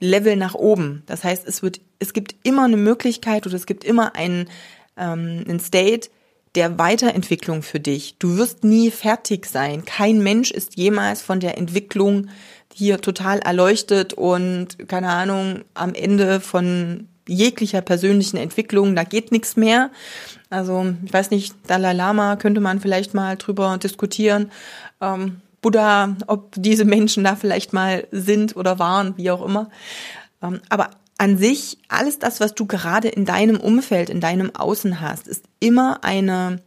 Level 0.01 0.37
nach 0.37 0.55
oben. 0.55 1.03
Das 1.07 1.23
heißt, 1.23 1.47
es 1.47 1.63
wird, 1.63 1.81
es 1.99 2.13
gibt 2.13 2.35
immer 2.43 2.65
eine 2.65 2.77
Möglichkeit 2.77 3.47
oder 3.47 3.55
es 3.55 3.67
gibt 3.67 3.85
immer 3.85 4.17
einen, 4.17 4.49
ähm, 4.97 5.45
einen 5.47 5.61
State 5.61 6.09
der 6.55 6.79
Weiterentwicklung 6.79 7.63
für 7.63 7.79
dich. 7.79 8.17
Du 8.19 8.37
wirst 8.37 8.65
nie 8.65 8.91
fertig 8.91 9.47
sein. 9.47 9.85
Kein 9.85 10.23
Mensch 10.23 10.51
ist 10.51 10.77
jemals 10.77 11.23
von 11.23 11.39
der 11.39 11.59
Entwicklung 11.59 12.29
hier 12.73 13.01
total 13.01 13.39
erleuchtet 13.41 14.15
und 14.15 14.89
keine 14.89 15.11
Ahnung 15.11 15.63
am 15.75 15.95
Ende 15.95 16.41
von 16.41 17.09
jeglicher 17.29 17.81
persönlichen 17.81 18.37
Entwicklung, 18.37 18.97
da 18.97 19.05
geht 19.05 19.31
nichts 19.31 19.57
mehr. 19.57 19.91
Also 20.49 20.95
ich 21.05 21.13
weiß 21.13 21.31
nicht, 21.31 21.55
Dalai 21.69 21.93
Lama 21.93 22.37
könnte 22.37 22.61
man 22.61 22.81
vielleicht 22.81 23.15
mal 23.15 23.37
drüber 23.37 23.79
diskutieren. 23.79 24.51
Ähm, 25.01 25.41
Buddha, 25.61 26.17
ob 26.27 26.55
diese 26.57 26.85
Menschen 26.85 27.25
da 27.25 27.37
vielleicht 27.37 27.73
mal 27.73 28.07
sind 28.11 28.57
oder 28.57 28.79
waren, 28.79 29.17
wie 29.17 29.31
auch 29.31 29.45
immer. 29.45 29.71
Ähm, 30.43 30.61
aber 30.69 30.91
an 31.19 31.37
sich, 31.37 31.79
alles 31.89 32.19
das, 32.19 32.41
was 32.41 32.55
du 32.55 32.67
gerade 32.67 33.09
in 33.09 33.27
deinem 33.27 33.61
Umfeld, 33.61 34.09
in 34.09 34.21
deinem 34.21 34.55
Außen 34.55 35.01
hast, 35.01 35.29
ist 35.29 35.45
immer 35.61 36.03
eine 36.03 36.63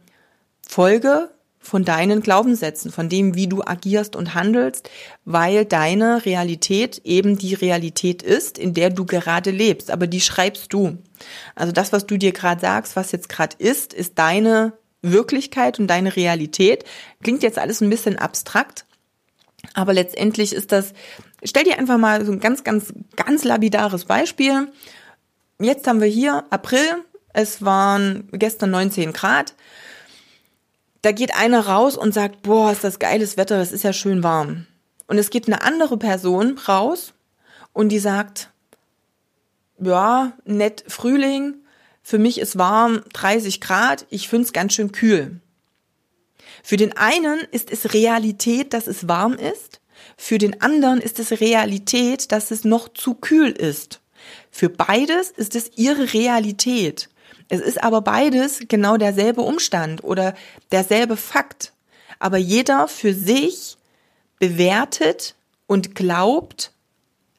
Folge 0.66 1.30
von 1.58 1.84
deinen 1.84 2.20
Glaubenssätzen, 2.20 2.92
von 2.92 3.08
dem, 3.08 3.34
wie 3.34 3.48
du 3.48 3.62
agierst 3.64 4.16
und 4.16 4.34
handelst, 4.34 4.90
weil 5.24 5.64
deine 5.64 6.24
Realität 6.24 7.00
eben 7.04 7.38
die 7.38 7.54
Realität 7.54 8.22
ist, 8.22 8.58
in 8.58 8.74
der 8.74 8.90
du 8.90 9.06
gerade 9.06 9.50
lebst, 9.50 9.90
aber 9.90 10.06
die 10.06 10.20
schreibst 10.20 10.72
du. 10.72 10.98
Also 11.54 11.72
das, 11.72 11.92
was 11.92 12.06
du 12.06 12.18
dir 12.18 12.32
gerade 12.32 12.60
sagst, 12.60 12.96
was 12.96 13.12
jetzt 13.12 13.28
gerade 13.28 13.56
ist, 13.58 13.94
ist 13.94 14.18
deine 14.18 14.74
Wirklichkeit 15.04 15.78
und 15.78 15.86
deine 15.86 16.16
Realität. 16.16 16.84
Klingt 17.22 17.42
jetzt 17.42 17.58
alles 17.58 17.80
ein 17.80 17.90
bisschen 17.90 18.18
abstrakt, 18.18 18.86
aber 19.72 19.92
letztendlich 19.92 20.52
ist 20.52 20.72
das, 20.72 20.92
stell 21.42 21.64
dir 21.64 21.78
einfach 21.78 21.98
mal 21.98 22.24
so 22.24 22.32
ein 22.32 22.40
ganz, 22.40 22.64
ganz, 22.64 22.92
ganz 23.16 23.44
labidares 23.44 24.04
Beispiel. 24.04 24.68
Jetzt 25.60 25.86
haben 25.86 26.00
wir 26.00 26.08
hier 26.08 26.44
April, 26.50 27.04
es 27.32 27.64
waren 27.64 28.28
gestern 28.32 28.70
19 28.70 29.12
Grad. 29.12 29.54
Da 31.02 31.12
geht 31.12 31.34
einer 31.34 31.66
raus 31.66 31.96
und 31.96 32.14
sagt, 32.14 32.42
boah, 32.42 32.72
ist 32.72 32.84
das 32.84 32.98
geiles 32.98 33.36
Wetter, 33.36 33.58
das 33.58 33.72
ist 33.72 33.84
ja 33.84 33.92
schön 33.92 34.22
warm. 34.22 34.66
Und 35.06 35.18
es 35.18 35.30
geht 35.30 35.46
eine 35.46 35.62
andere 35.62 35.98
Person 35.98 36.58
raus 36.66 37.12
und 37.72 37.90
die 37.90 37.98
sagt, 37.98 38.50
ja, 39.78 40.32
nett 40.44 40.84
Frühling, 40.88 41.56
für 42.04 42.18
mich 42.18 42.38
ist 42.38 42.58
warm 42.58 43.02
30 43.14 43.62
Grad, 43.62 44.06
ich 44.10 44.28
find's 44.28 44.52
ganz 44.52 44.74
schön 44.74 44.92
kühl. 44.92 45.40
Für 46.62 46.76
den 46.76 46.96
einen 46.96 47.40
ist 47.50 47.72
es 47.72 47.94
Realität, 47.94 48.74
dass 48.74 48.86
es 48.86 49.08
warm 49.08 49.32
ist, 49.32 49.80
für 50.16 50.36
den 50.36 50.60
anderen 50.60 51.00
ist 51.00 51.18
es 51.18 51.40
Realität, 51.40 52.30
dass 52.30 52.50
es 52.50 52.62
noch 52.62 52.88
zu 52.92 53.14
kühl 53.14 53.50
ist. 53.50 54.00
Für 54.50 54.68
beides 54.68 55.30
ist 55.30 55.56
es 55.56 55.72
ihre 55.76 56.12
Realität. 56.12 57.08
Es 57.48 57.60
ist 57.60 57.82
aber 57.82 58.02
beides 58.02 58.60
genau 58.68 58.98
derselbe 58.98 59.40
Umstand 59.40 60.04
oder 60.04 60.34
derselbe 60.72 61.16
Fakt. 61.16 61.72
Aber 62.18 62.36
jeder 62.36 62.86
für 62.86 63.14
sich 63.14 63.78
bewertet 64.38 65.36
und 65.66 65.94
glaubt 65.94 66.72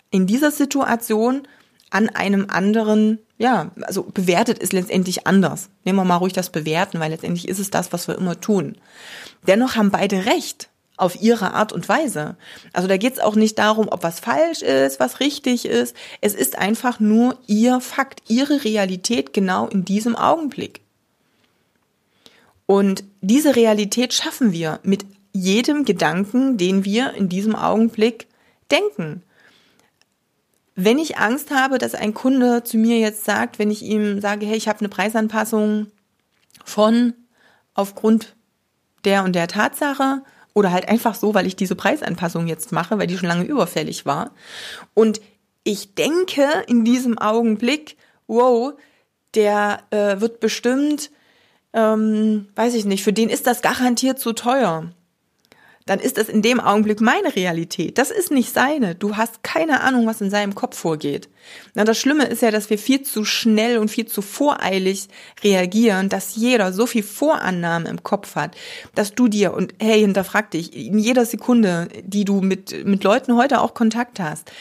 in 0.09 0.25
dieser 0.25 0.51
Situation 0.51 1.47
an 1.89 2.09
einem 2.09 2.47
anderen, 2.49 3.19
ja, 3.37 3.71
also 3.81 4.03
bewertet 4.03 4.59
ist 4.59 4.73
letztendlich 4.73 5.27
anders. 5.27 5.69
Nehmen 5.83 5.99
wir 5.99 6.05
mal 6.05 6.17
ruhig 6.17 6.33
das 6.33 6.49
Bewerten, 6.49 6.99
weil 6.99 7.11
letztendlich 7.11 7.47
ist 7.47 7.59
es 7.59 7.69
das, 7.69 7.93
was 7.93 8.07
wir 8.07 8.17
immer 8.17 8.39
tun. 8.39 8.75
Dennoch 9.47 9.75
haben 9.75 9.91
beide 9.91 10.25
recht 10.25 10.69
auf 10.97 11.21
ihre 11.21 11.53
Art 11.53 11.73
und 11.73 11.89
Weise. 11.89 12.37
Also 12.73 12.87
da 12.87 12.97
geht 12.97 13.13
es 13.13 13.19
auch 13.19 13.35
nicht 13.35 13.59
darum, 13.59 13.87
ob 13.89 14.03
was 14.03 14.19
falsch 14.19 14.61
ist, 14.61 14.99
was 14.99 15.19
richtig 15.19 15.65
ist. 15.65 15.95
Es 16.21 16.33
ist 16.33 16.57
einfach 16.57 16.99
nur 16.99 17.37
ihr 17.47 17.81
Fakt, 17.81 18.21
ihre 18.27 18.63
Realität 18.63 19.33
genau 19.33 19.67
in 19.67 19.85
diesem 19.85 20.15
Augenblick. 20.15 20.81
Und 22.65 23.03
diese 23.21 23.55
Realität 23.55 24.13
schaffen 24.13 24.51
wir 24.51 24.79
mit 24.83 25.05
jedem 25.33 25.85
Gedanken, 25.85 26.57
den 26.57 26.85
wir 26.85 27.13
in 27.13 27.29
diesem 27.29 27.55
Augenblick 27.55 28.27
denken. 28.71 29.21
Wenn 30.75 30.99
ich 30.99 31.17
Angst 31.17 31.51
habe, 31.51 31.77
dass 31.77 31.95
ein 31.95 32.13
Kunde 32.13 32.63
zu 32.63 32.77
mir 32.77 32.99
jetzt 32.99 33.23
sagt, 33.23 33.59
wenn 33.59 33.71
ich 33.71 33.81
ihm 33.81 34.19
sage, 34.19 34.45
hey, 34.45 34.57
ich 34.57 34.67
habe 34.67 34.79
eine 34.79 34.89
Preisanpassung 34.89 35.87
von 36.65 37.13
aufgrund 37.73 38.35
der 39.05 39.23
und 39.23 39.33
der 39.33 39.47
Tatsache 39.47 40.21
oder 40.53 40.71
halt 40.71 40.89
einfach 40.89 41.15
so, 41.15 41.33
weil 41.33 41.47
ich 41.47 41.55
diese 41.55 41.75
Preisanpassung 41.75 42.47
jetzt 42.47 42.71
mache, 42.71 42.97
weil 42.97 43.07
die 43.07 43.17
schon 43.17 43.29
lange 43.29 43.45
überfällig 43.45 44.05
war. 44.05 44.31
Und 44.93 45.21
ich 45.63 45.95
denke 45.95 46.45
in 46.67 46.83
diesem 46.83 47.17
Augenblick, 47.17 47.97
wow, 48.27 48.73
der 49.33 49.79
äh, 49.91 50.19
wird 50.19 50.39
bestimmt, 50.39 51.11
ähm, 51.73 52.47
weiß 52.55 52.73
ich 52.73 52.85
nicht, 52.85 53.03
für 53.03 53.13
den 53.13 53.29
ist 53.29 53.47
das 53.47 53.61
garantiert 53.61 54.19
zu 54.19 54.33
teuer 54.33 54.91
dann 55.85 55.99
ist 55.99 56.17
das 56.17 56.29
in 56.29 56.41
dem 56.41 56.59
Augenblick 56.59 56.99
meine 56.99 57.35
Realität. 57.35 57.99
Das 57.99 58.09
ist 58.09 58.31
nicht 58.31 58.51
seine. 58.51 58.95
Du 58.95 59.17
hast 59.17 59.43
keine 59.43 59.81
Ahnung, 59.81 60.07
was 60.07 60.19
in 60.19 60.31
seinem 60.31 60.55
Kopf 60.55 60.77
vorgeht. 60.79 61.29
Na, 61.75 61.83
das 61.83 61.99
Schlimme 61.99 62.25
ist 62.25 62.41
ja, 62.41 62.49
dass 62.49 62.71
wir 62.71 62.79
viel 62.79 63.03
zu 63.03 63.23
schnell 63.23 63.77
und 63.77 63.91
viel 63.91 64.07
zu 64.07 64.23
voreilig 64.23 65.09
reagieren, 65.43 66.09
dass 66.09 66.35
jeder 66.35 66.73
so 66.73 66.87
viel 66.87 67.03
Vorannahmen 67.03 67.87
im 67.87 68.01
Kopf 68.01 68.35
hat, 68.35 68.55
dass 68.95 69.13
du 69.13 69.27
dir 69.27 69.53
und 69.53 69.75
hey, 69.79 69.99
hinterfrag 69.99 70.49
dich 70.49 70.75
in 70.75 70.97
jeder 70.97 71.23
Sekunde, 71.23 71.87
die 72.03 72.25
du 72.25 72.41
mit, 72.41 72.83
mit 72.83 73.03
Leuten 73.03 73.35
heute 73.35 73.61
auch 73.61 73.75
Kontakt 73.75 74.19
hast. 74.19 74.51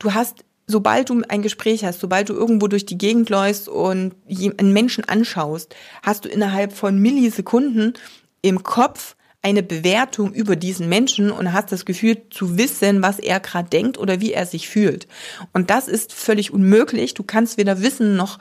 Du 0.00 0.14
hast 0.14 0.44
sobald 0.66 1.10
du 1.10 1.20
ein 1.28 1.42
Gespräch 1.42 1.84
hast, 1.84 1.98
sobald 1.98 2.28
du 2.28 2.32
irgendwo 2.32 2.68
durch 2.68 2.86
die 2.86 2.96
Gegend 2.96 3.28
läufst 3.28 3.68
und 3.68 4.14
einen 4.28 4.72
Menschen 4.72 5.02
anschaust, 5.02 5.74
hast 6.02 6.24
du 6.24 6.28
innerhalb 6.28 6.72
von 6.72 6.96
Millisekunden 6.96 7.94
im 8.40 8.62
Kopf 8.62 9.16
eine 9.42 9.62
Bewertung 9.62 10.34
über 10.34 10.54
diesen 10.54 10.88
Menschen 10.88 11.30
und 11.30 11.52
hast 11.52 11.72
das 11.72 11.84
Gefühl 11.86 12.22
zu 12.30 12.58
wissen, 12.58 13.02
was 13.02 13.18
er 13.18 13.40
gerade 13.40 13.70
denkt 13.70 13.96
oder 13.96 14.20
wie 14.20 14.32
er 14.32 14.44
sich 14.44 14.68
fühlt. 14.68 15.08
Und 15.52 15.70
das 15.70 15.88
ist 15.88 16.12
völlig 16.12 16.52
unmöglich. 16.52 17.14
Du 17.14 17.22
kannst 17.22 17.56
weder 17.56 17.80
wissen 17.80 18.16
noch 18.16 18.38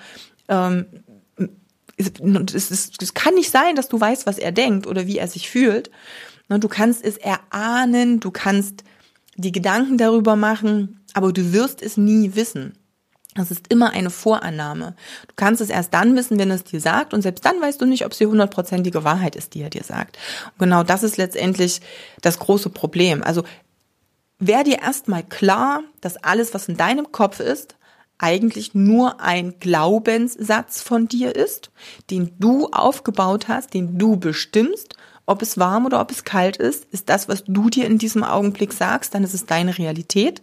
ähm, 0.49 0.85
es, 1.99 2.71
ist, 2.71 3.01
es 3.01 3.13
kann 3.13 3.35
nicht 3.35 3.51
sein, 3.51 3.75
dass 3.75 3.89
du 3.89 3.99
weißt, 3.99 4.25
was 4.25 4.37
er 4.37 4.51
denkt 4.51 4.87
oder 4.87 5.05
wie 5.05 5.17
er 5.17 5.27
sich 5.27 5.49
fühlt. 5.49 5.91
Du 6.47 6.67
kannst 6.67 7.03
es 7.03 7.17
erahnen, 7.17 8.19
du 8.19 8.31
kannst 8.31 8.83
die 9.35 9.51
Gedanken 9.51 9.97
darüber 9.97 10.35
machen, 10.35 11.01
aber 11.13 11.31
du 11.31 11.53
wirst 11.53 11.81
es 11.81 11.97
nie 11.97 12.35
wissen. 12.35 12.78
Das 13.39 13.51
ist 13.51 13.71
immer 13.71 13.91
eine 13.91 14.09
Vorannahme. 14.09 14.95
Du 15.27 15.33
kannst 15.35 15.61
es 15.61 15.69
erst 15.69 15.93
dann 15.93 16.15
wissen, 16.15 16.37
wenn 16.37 16.51
es 16.51 16.65
dir 16.65 16.81
sagt 16.81 17.13
und 17.13 17.21
selbst 17.21 17.45
dann 17.45 17.61
weißt 17.61 17.79
du 17.79 17.85
nicht, 17.85 18.05
ob 18.05 18.11
es 18.11 18.17
die 18.17 18.25
hundertprozentige 18.25 19.03
Wahrheit 19.03 19.35
ist, 19.35 19.53
die 19.53 19.61
er 19.61 19.69
dir 19.69 19.83
sagt. 19.83 20.17
Und 20.53 20.59
genau 20.59 20.83
das 20.83 21.03
ist 21.03 21.17
letztendlich 21.17 21.79
das 22.21 22.39
große 22.39 22.69
Problem. 22.69 23.23
Also 23.23 23.43
wär 24.39 24.63
dir 24.63 24.79
erstmal 24.79 25.23
klar, 25.23 25.83
dass 26.01 26.17
alles, 26.17 26.53
was 26.53 26.67
in 26.67 26.75
deinem 26.75 27.11
Kopf 27.11 27.39
ist, 27.39 27.75
eigentlich 28.17 28.73
nur 28.73 29.21
ein 29.21 29.59
Glaubenssatz 29.61 30.81
von 30.81 31.07
dir 31.07 31.33
ist, 31.33 31.71
den 32.09 32.33
du 32.39 32.67
aufgebaut 32.67 33.47
hast, 33.47 33.73
den 33.73 33.97
du 33.97 34.17
bestimmst 34.17 34.97
ob 35.29 35.43
es 35.43 35.59
warm 35.59 35.85
oder 35.85 36.01
ob 36.01 36.09
es 36.09 36.23
kalt 36.23 36.57
ist, 36.57 36.85
ist 36.85 37.07
das, 37.07 37.27
was 37.27 37.43
du 37.43 37.69
dir 37.69 37.85
in 37.85 37.99
diesem 37.99 38.23
Augenblick 38.23 38.73
sagst, 38.73 39.13
dann 39.13 39.23
ist 39.23 39.35
es 39.35 39.45
deine 39.45 39.77
Realität 39.77 40.41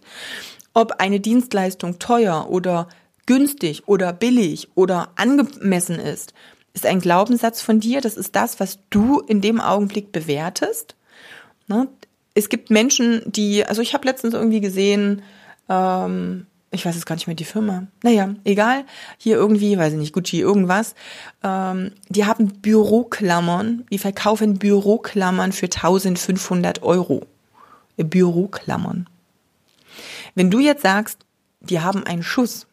ob 0.77 0.99
eine 0.99 1.19
Dienstleistung 1.19 1.97
teuer 1.97 2.51
oder 2.51 2.87
günstig 3.25 3.87
oder 3.87 4.13
billig 4.13 4.67
oder 4.75 5.09
angemessen 5.15 5.97
ist, 5.97 6.35
ist 6.75 6.85
ein 6.85 6.99
Glaubenssatz 6.99 7.63
von 7.63 7.79
dir. 7.79 7.99
Das 7.99 8.15
ist 8.15 8.35
das, 8.35 8.59
was 8.59 8.77
du 8.91 9.19
in 9.19 9.41
dem 9.41 9.59
Augenblick 9.59 10.11
bewertest. 10.11 10.95
Ne? 11.67 11.87
Es 12.35 12.49
gibt 12.49 12.69
Menschen, 12.69 13.23
die, 13.25 13.65
also 13.65 13.81
ich 13.81 13.95
habe 13.95 14.05
letztens 14.05 14.35
irgendwie 14.35 14.61
gesehen, 14.61 15.23
ähm, 15.67 16.45
ich 16.69 16.85
weiß 16.85 16.93
jetzt 16.93 17.07
gar 17.07 17.15
nicht 17.15 17.25
mehr 17.25 17.35
die 17.35 17.43
Firma. 17.43 17.87
Naja, 18.03 18.35
egal. 18.43 18.85
Hier 19.17 19.35
irgendwie, 19.35 19.79
weiß 19.79 19.93
ich 19.93 19.99
nicht, 19.99 20.13
Gucci, 20.13 20.41
irgendwas. 20.41 20.93
Ähm, 21.43 21.93
die 22.09 22.25
haben 22.25 22.49
Büroklammern, 22.61 23.87
die 23.91 23.97
verkaufen 23.97 24.59
Büroklammern 24.59 25.53
für 25.53 25.65
1500 25.65 26.83
Euro. 26.83 27.25
Büroklammern. 27.97 29.09
Wenn 30.37 30.51
du 30.51 30.59
jetzt 30.59 30.83
sagst, 30.83 31.25
die 31.61 31.79
haben 31.79 32.03
einen 32.03 32.21
Schuss 32.21 32.67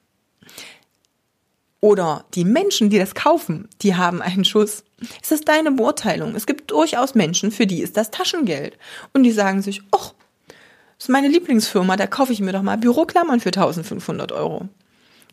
oder 1.81 2.27
die 2.35 2.45
Menschen, 2.45 2.91
die 2.91 2.99
das 2.99 3.15
kaufen, 3.15 3.71
die 3.81 3.97
haben 3.97 4.21
einen 4.21 4.45
Schuss, 4.45 4.85
ist 5.01 5.31
das 5.31 5.41
deine 5.41 5.73
Beurteilung. 5.73 6.35
Es 6.35 6.45
gibt 6.45 6.71
durchaus 6.71 7.15
Menschen, 7.15 7.51
für 7.51 7.67
die 7.67 7.81
ist 7.81 7.97
das 7.97 8.11
Taschengeld. 8.11 8.77
Und 9.15 9.23
die 9.23 9.33
sagen 9.33 9.63
sich, 9.63 9.81
ach, 9.93 10.13
das 10.47 11.07
ist 11.07 11.09
meine 11.09 11.29
Lieblingsfirma, 11.29 11.97
da 11.97 12.07
kaufe 12.07 12.35
ich 12.35 12.41
mir 12.41 12.53
doch 12.53 12.61
mal 12.61 12.77
Büroklammern 12.77 13.41
für 13.41 13.49
1500 13.49 14.31
Euro. 14.33 14.69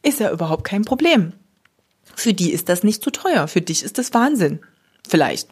Ist 0.01 0.21
ja 0.21 0.31
überhaupt 0.31 0.63
kein 0.63 0.85
Problem. 0.85 1.33
Für 2.15 2.33
die 2.33 2.53
ist 2.53 2.69
das 2.69 2.81
nicht 2.83 3.03
zu 3.03 3.11
teuer. 3.11 3.49
Für 3.49 3.59
dich 3.59 3.83
ist 3.83 3.97
das 3.97 4.13
Wahnsinn. 4.13 4.61
Vielleicht. 5.05 5.49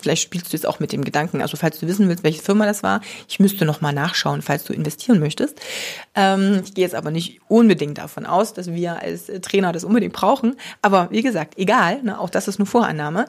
Vielleicht 0.00 0.22
spielst 0.22 0.52
du 0.52 0.56
jetzt 0.56 0.66
auch 0.66 0.80
mit 0.80 0.92
dem 0.92 1.04
Gedanken. 1.04 1.42
Also 1.42 1.56
falls 1.56 1.78
du 1.78 1.86
wissen 1.86 2.08
willst, 2.08 2.24
welche 2.24 2.42
Firma 2.42 2.66
das 2.66 2.82
war, 2.82 3.00
ich 3.28 3.38
müsste 3.38 3.64
noch 3.64 3.80
mal 3.80 3.92
nachschauen, 3.92 4.42
falls 4.42 4.64
du 4.64 4.72
investieren 4.72 5.20
möchtest. 5.20 5.60
Ähm, 6.14 6.62
ich 6.64 6.74
gehe 6.74 6.84
jetzt 6.84 6.94
aber 6.94 7.10
nicht 7.10 7.40
unbedingt 7.48 7.98
davon 7.98 8.26
aus, 8.26 8.52
dass 8.52 8.72
wir 8.72 9.00
als 9.00 9.26
Trainer 9.42 9.72
das 9.72 9.84
unbedingt 9.84 10.12
brauchen. 10.12 10.56
Aber 10.80 11.08
wie 11.10 11.22
gesagt, 11.22 11.58
egal, 11.58 12.02
ne, 12.02 12.18
auch 12.18 12.30
das 12.30 12.48
ist 12.48 12.58
eine 12.58 12.66
Vorannahme. 12.66 13.26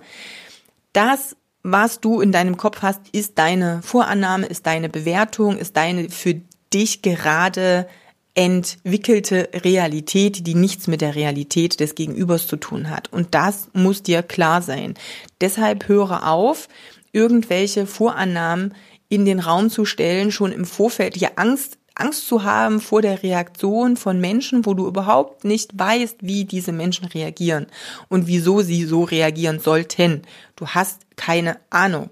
Das, 0.93 1.35
was 1.63 1.99
du 1.99 2.21
in 2.21 2.31
deinem 2.31 2.57
Kopf 2.57 2.81
hast, 2.81 3.01
ist 3.11 3.37
deine 3.37 3.81
Vorannahme, 3.83 4.47
ist 4.47 4.65
deine 4.65 4.89
Bewertung, 4.89 5.57
ist 5.57 5.77
deine 5.77 6.09
für 6.09 6.41
dich 6.73 7.01
gerade 7.01 7.87
entwickelte 8.35 9.49
Realität, 9.53 10.47
die 10.47 10.55
nichts 10.55 10.87
mit 10.87 11.01
der 11.01 11.15
Realität 11.15 11.79
des 11.79 11.95
Gegenübers 11.95 12.47
zu 12.47 12.57
tun 12.57 12.89
hat. 12.89 13.11
Und 13.13 13.35
das 13.35 13.69
muss 13.73 14.01
dir 14.01 14.23
klar 14.23 14.61
sein. 14.61 14.95
Deshalb 15.39 15.87
höre 15.87 16.27
auf, 16.27 16.67
irgendwelche 17.11 17.85
Vorannahmen 17.85 18.73
in 19.07 19.25
den 19.25 19.39
Raum 19.39 19.69
zu 19.69 19.85
stellen, 19.85 20.31
schon 20.31 20.51
im 20.51 20.65
Vorfeld 20.65 21.15
dir 21.15 21.31
Angst 21.35 21.77
Angst 21.95 22.27
zu 22.27 22.43
haben 22.43 22.81
vor 22.81 23.01
der 23.01 23.21
Reaktion 23.21 23.97
von 23.97 24.19
Menschen, 24.19 24.65
wo 24.65 24.73
du 24.73 24.87
überhaupt 24.87 25.43
nicht 25.45 25.77
weißt, 25.77 26.17
wie 26.21 26.45
diese 26.45 26.71
Menschen 26.71 27.05
reagieren 27.05 27.67
und 28.09 28.25
wieso 28.25 28.61
sie 28.61 28.85
so 28.85 29.03
reagieren 29.03 29.59
sollten. 29.59 30.23
Du 30.55 30.67
hast 30.67 31.01
keine 31.17 31.57
Ahnung. 31.69 32.09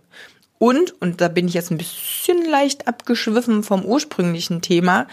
Und, 0.60 1.02
und 1.02 1.22
da 1.22 1.28
bin 1.28 1.48
ich 1.48 1.56
jetzt 1.56 1.72
ein 1.72 1.80
bisschen 1.80 2.46
leicht 2.48 2.88
abgeschwiffen 2.88 3.64
vom 3.64 3.84
ursprünglichen 3.84 4.62
Thema, 4.62 5.08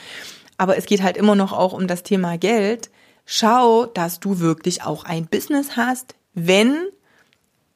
aber 0.59 0.77
es 0.77 0.85
geht 0.85 1.03
halt 1.03 1.17
immer 1.17 1.35
noch 1.35 1.53
auch 1.53 1.73
um 1.73 1.87
das 1.87 2.03
Thema 2.03 2.37
Geld. 2.37 2.91
Schau, 3.25 3.87
dass 3.87 4.21
du 4.21 4.41
wirklich 4.41 4.83
auch 4.83 5.05
ein 5.05 5.27
Business 5.27 5.77
hast, 5.77 6.15
wenn 6.35 6.77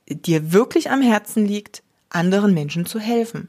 dir 0.09 0.53
wirklich 0.53 0.91
am 0.91 1.01
Herzen 1.01 1.47
liegt, 1.47 1.83
anderen 2.11 2.53
Menschen 2.53 2.85
zu 2.85 2.99
helfen. 2.99 3.49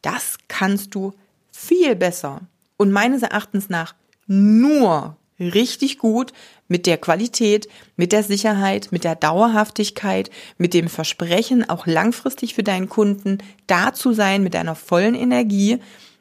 Das 0.00 0.38
kannst 0.46 0.94
du 0.94 1.12
viel 1.52 1.96
besser 1.96 2.42
und 2.76 2.92
meines 2.92 3.22
Erachtens 3.22 3.68
nach 3.68 3.94
nur 4.26 5.16
richtig 5.40 5.98
gut 5.98 6.32
mit 6.68 6.86
der 6.86 6.98
Qualität, 6.98 7.68
mit 7.96 8.12
der 8.12 8.22
Sicherheit, 8.22 8.88
mit 8.90 9.04
der 9.04 9.14
Dauerhaftigkeit, 9.14 10.30
mit 10.58 10.74
dem 10.74 10.88
Versprechen, 10.88 11.68
auch 11.68 11.86
langfristig 11.86 12.54
für 12.54 12.62
deinen 12.62 12.88
Kunden 12.88 13.38
da 13.66 13.92
zu 13.92 14.12
sein, 14.12 14.42
mit 14.42 14.54
deiner 14.54 14.74
vollen 14.74 15.14
Energie, 15.14 15.78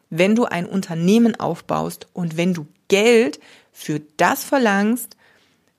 wenn 0.10 0.36
du 0.36 0.46
ein 0.46 0.66
Unternehmen 0.66 1.40
aufbaust 1.40 2.08
und 2.14 2.38
wenn 2.38 2.54
du 2.54 2.68
Geld 2.88 3.40
für 3.72 4.02
das 4.18 4.44
verlangst, 4.44 5.18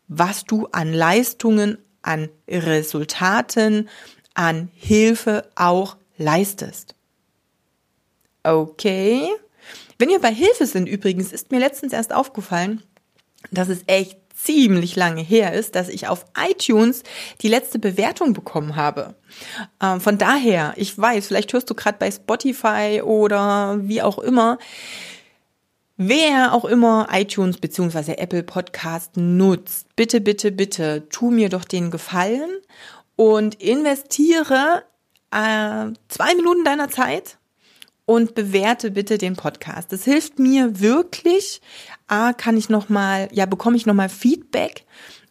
was 0.09 0.45
du 0.45 0.67
an 0.73 0.93
Leistungen, 0.93 1.79
an 2.03 2.29
Resultaten, 2.49 3.88
an 4.35 4.71
Hilfe 4.75 5.49
auch 5.55 5.97
leistest. 6.17 6.95
Okay. 8.43 9.29
Wenn 9.99 10.09
wir 10.11 10.21
bei 10.21 10.33
Hilfe 10.33 10.67
sind 10.67 10.88
übrigens, 10.88 11.33
ist 11.33 11.51
mir 11.51 11.59
letztens 11.59 11.93
erst 11.93 12.12
aufgefallen, 12.12 12.83
dass 13.51 13.69
es 13.69 13.83
echt 13.87 14.19
ziemlich 14.42 14.96
lange 14.96 15.22
her 15.22 15.53
ist, 15.53 15.74
dass 15.74 15.88
ich 15.88 16.09
auf 16.09 16.24
iTunes 16.37 17.03
die 17.42 17.48
letzte 17.48 17.79
Bewertung 17.79 18.33
bekommen 18.33 18.77
habe. 18.77 19.14
Ähm, 19.83 20.01
von 20.01 20.18
daher, 20.18 20.74
ich 20.77 20.96
weiß, 20.96 21.27
vielleicht 21.27 21.53
hörst 21.53 21.68
du 21.70 21.74
gerade 21.74 21.98
bei 21.98 22.11
Spotify 22.11 23.03
oder 23.05 23.79
wie 23.83 24.03
auch 24.03 24.18
immer, 24.18 24.59
Wer 26.01 26.55
auch 26.55 26.64
immer 26.64 27.09
iTunes 27.11 27.57
bzw. 27.57 28.12
Apple 28.18 28.44
Podcast 28.44 29.16
nutzt, 29.16 29.96
bitte, 29.96 30.20
bitte, 30.20 30.53
bitte, 30.53 31.09
tu 31.09 31.33
mir 31.33 31.48
doch 31.48 31.64
den 31.64 31.90
Gefallen 31.90 32.48
und 33.16 33.61
investiere 33.61 34.85
äh, 35.33 35.90
zwei 36.07 36.35
Minuten 36.37 36.62
deiner 36.62 36.88
Zeit 36.88 37.38
und 38.07 38.37
bewerte 38.37 38.92
bitte 38.92 39.18
den 39.18 39.35
Podcast. 39.35 39.92
Das 39.92 40.05
hilft 40.05 40.38
mir 40.38 40.79
wirklich. 40.79 41.61
A, 42.09 42.33
kann 42.33 42.57
ich 42.57 42.68
noch 42.68 42.88
mal, 42.88 43.29
ja, 43.33 43.47
bekomme 43.47 43.77
ich 43.77 43.87
noch 43.87 43.94
mal 43.94 44.09
Feedback 44.09 44.85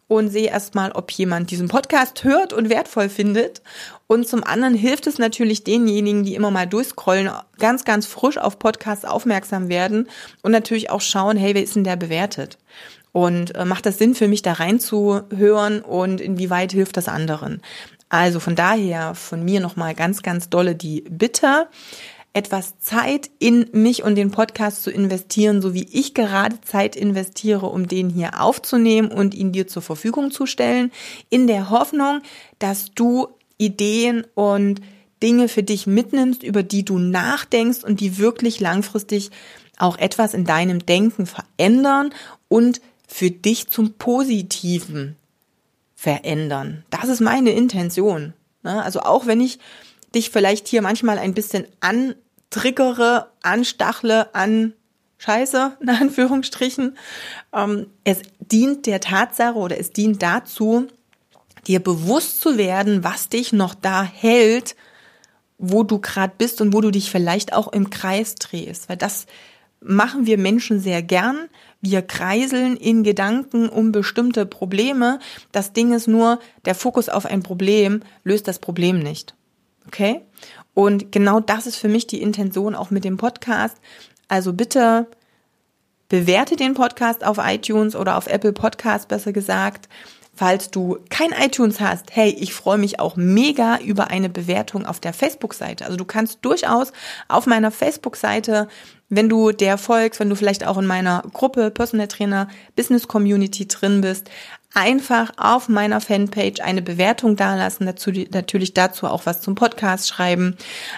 und 0.08 0.30
sehe 0.30 0.48
erstmal, 0.48 0.90
ob 0.92 1.10
jemand 1.12 1.50
diesen 1.50 1.68
Podcast 1.68 2.24
hört 2.24 2.52
und 2.52 2.70
wertvoll 2.70 3.10
findet. 3.10 3.62
Und 4.06 4.26
zum 4.26 4.42
anderen 4.42 4.74
hilft 4.74 5.06
es 5.06 5.18
natürlich 5.18 5.64
denjenigen, 5.64 6.24
die 6.24 6.34
immer 6.34 6.50
mal 6.50 6.66
durchscrollen, 6.66 7.30
ganz, 7.58 7.84
ganz 7.84 8.06
frisch 8.06 8.38
auf 8.38 8.58
Podcasts 8.58 9.04
aufmerksam 9.04 9.68
werden 9.68 10.08
und 10.42 10.50
natürlich 10.50 10.90
auch 10.90 11.02
schauen, 11.02 11.36
hey, 11.36 11.54
wer 11.54 11.62
ist 11.62 11.76
denn 11.76 11.84
der 11.84 11.96
bewertet? 11.96 12.58
Und 13.12 13.54
äh, 13.54 13.64
macht 13.64 13.84
das 13.84 13.98
Sinn 13.98 14.14
für 14.14 14.28
mich, 14.28 14.42
da 14.42 14.54
reinzuhören 14.54 15.80
und 15.82 16.20
inwieweit 16.20 16.72
hilft 16.72 16.96
das 16.96 17.08
anderen? 17.08 17.62
Also 18.08 18.40
von 18.40 18.54
daher 18.54 19.14
von 19.14 19.44
mir 19.44 19.60
nochmal 19.60 19.94
ganz, 19.94 20.22
ganz 20.22 20.48
dolle 20.48 20.74
die 20.74 21.02
Bitte 21.10 21.68
etwas 22.32 22.78
Zeit 22.78 23.30
in 23.38 23.68
mich 23.72 24.02
und 24.02 24.14
den 24.14 24.30
Podcast 24.30 24.82
zu 24.82 24.90
investieren, 24.90 25.62
so 25.62 25.74
wie 25.74 25.88
ich 25.90 26.14
gerade 26.14 26.60
Zeit 26.60 26.94
investiere, 26.94 27.66
um 27.66 27.88
den 27.88 28.10
hier 28.10 28.40
aufzunehmen 28.40 29.10
und 29.10 29.34
ihn 29.34 29.52
dir 29.52 29.66
zur 29.66 29.82
Verfügung 29.82 30.30
zu 30.30 30.46
stellen, 30.46 30.92
in 31.30 31.46
der 31.46 31.70
Hoffnung, 31.70 32.20
dass 32.58 32.92
du 32.94 33.28
Ideen 33.56 34.24
und 34.34 34.80
Dinge 35.22 35.48
für 35.48 35.62
dich 35.62 35.86
mitnimmst, 35.86 36.42
über 36.42 36.62
die 36.62 36.84
du 36.84 36.98
nachdenkst 36.98 37.82
und 37.82 38.00
die 38.00 38.18
wirklich 38.18 38.60
langfristig 38.60 39.30
auch 39.78 39.96
etwas 39.98 40.34
in 40.34 40.44
deinem 40.44 40.84
Denken 40.86 41.26
verändern 41.26 42.10
und 42.48 42.80
für 43.06 43.30
dich 43.30 43.68
zum 43.68 43.94
Positiven 43.94 45.16
verändern. 45.96 46.84
Das 46.90 47.08
ist 47.08 47.20
meine 47.20 47.50
Intention. 47.50 48.34
Ne? 48.62 48.82
Also 48.82 49.00
auch 49.00 49.26
wenn 49.26 49.40
ich 49.40 49.58
dich 50.14 50.30
vielleicht 50.30 50.68
hier 50.68 50.82
manchmal 50.82 51.18
ein 51.18 51.34
bisschen 51.34 51.66
antriggere, 51.80 53.30
anstachle, 53.42 54.34
an 54.34 54.74
Scheiße, 55.18 55.76
in 55.80 55.90
Anführungsstrichen. 55.90 56.96
Ähm, 57.52 57.86
es 58.04 58.22
dient 58.40 58.86
der 58.86 59.00
Tatsache 59.00 59.56
oder 59.56 59.78
es 59.78 59.92
dient 59.92 60.22
dazu, 60.22 60.86
dir 61.66 61.80
bewusst 61.80 62.40
zu 62.40 62.56
werden, 62.56 63.04
was 63.04 63.28
dich 63.28 63.52
noch 63.52 63.74
da 63.74 64.02
hält, 64.02 64.76
wo 65.58 65.82
du 65.82 65.98
gerade 65.98 66.32
bist 66.38 66.60
und 66.60 66.72
wo 66.72 66.80
du 66.80 66.90
dich 66.90 67.10
vielleicht 67.10 67.52
auch 67.52 67.72
im 67.72 67.90
Kreis 67.90 68.36
drehst. 68.36 68.88
Weil 68.88 68.96
das 68.96 69.26
machen 69.80 70.26
wir 70.26 70.38
Menschen 70.38 70.80
sehr 70.80 71.02
gern. 71.02 71.48
Wir 71.80 72.02
kreiseln 72.02 72.76
in 72.76 73.02
Gedanken 73.02 73.68
um 73.68 73.92
bestimmte 73.92 74.46
Probleme. 74.46 75.18
Das 75.52 75.72
Ding 75.72 75.92
ist 75.92 76.08
nur, 76.08 76.40
der 76.64 76.74
Fokus 76.74 77.08
auf 77.08 77.26
ein 77.26 77.42
Problem 77.42 78.02
löst 78.24 78.48
das 78.48 78.58
Problem 78.58 79.00
nicht. 79.00 79.34
Okay? 79.88 80.20
Und 80.74 81.10
genau 81.10 81.40
das 81.40 81.66
ist 81.66 81.76
für 81.76 81.88
mich 81.88 82.06
die 82.06 82.22
Intention 82.22 82.76
auch 82.76 82.90
mit 82.90 83.04
dem 83.04 83.16
Podcast. 83.16 83.76
Also 84.28 84.52
bitte 84.52 85.08
bewerte 86.08 86.56
den 86.56 86.74
Podcast 86.74 87.24
auf 87.24 87.38
iTunes 87.42 87.96
oder 87.96 88.16
auf 88.16 88.28
Apple 88.28 88.52
Podcast 88.52 89.08
besser 89.08 89.32
gesagt. 89.32 89.88
Falls 90.34 90.70
du 90.70 90.98
kein 91.10 91.32
iTunes 91.32 91.80
hast, 91.80 92.14
hey, 92.14 92.30
ich 92.30 92.54
freue 92.54 92.78
mich 92.78 93.00
auch 93.00 93.16
mega 93.16 93.78
über 93.80 94.08
eine 94.08 94.28
Bewertung 94.28 94.86
auf 94.86 95.00
der 95.00 95.12
Facebook-Seite. 95.12 95.84
Also 95.84 95.96
du 95.96 96.04
kannst 96.04 96.38
durchaus 96.42 96.92
auf 97.26 97.46
meiner 97.46 97.72
Facebook-Seite, 97.72 98.68
wenn 99.08 99.28
du 99.28 99.50
der 99.50 99.78
folgst, 99.78 100.20
wenn 100.20 100.30
du 100.30 100.36
vielleicht 100.36 100.64
auch 100.64 100.78
in 100.78 100.86
meiner 100.86 101.24
Gruppe 101.32 101.72
Personal 101.72 102.06
Trainer 102.06 102.46
Business 102.76 103.08
Community 103.08 103.66
drin 103.66 104.00
bist, 104.00 104.30
einfach 104.74 105.32
auf 105.36 105.68
meiner 105.68 106.00
Fanpage 106.00 106.60
eine 106.60 106.82
Bewertung 106.82 107.36
dalassen, 107.36 107.86
dazu, 107.86 108.10
natürlich 108.32 108.74
dazu 108.74 109.06
auch 109.06 109.26
was 109.26 109.40
zum 109.40 109.54
Podcast 109.54 110.08
schreiben. 110.08 110.56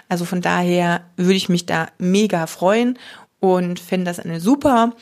Also 0.08 0.24
von 0.24 0.40
daher 0.40 1.02
würde 1.16 1.34
ich 1.34 1.48
mich 1.48 1.66
da 1.66 1.88
mega 1.98 2.46
freuen 2.46 2.98
und 3.38 3.78
finde 3.80 4.06
das 4.06 4.20
eine 4.20 4.40
super 4.40 4.94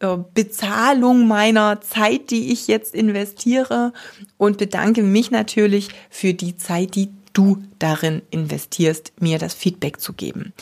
äh, 0.00 0.16
Bezahlung 0.34 1.26
meiner 1.26 1.80
Zeit, 1.80 2.30
die 2.30 2.52
ich 2.52 2.68
jetzt 2.68 2.94
investiere 2.94 3.92
und 4.36 4.58
bedanke 4.58 5.02
mich 5.02 5.30
natürlich 5.30 5.88
für 6.10 6.34
die 6.34 6.56
Zeit, 6.56 6.94
die 6.94 7.10
du 7.32 7.62
darin 7.78 8.22
investierst, 8.30 9.12
mir 9.20 9.38
das 9.38 9.54
Feedback 9.54 10.00
zu 10.00 10.12
geben. 10.12 10.52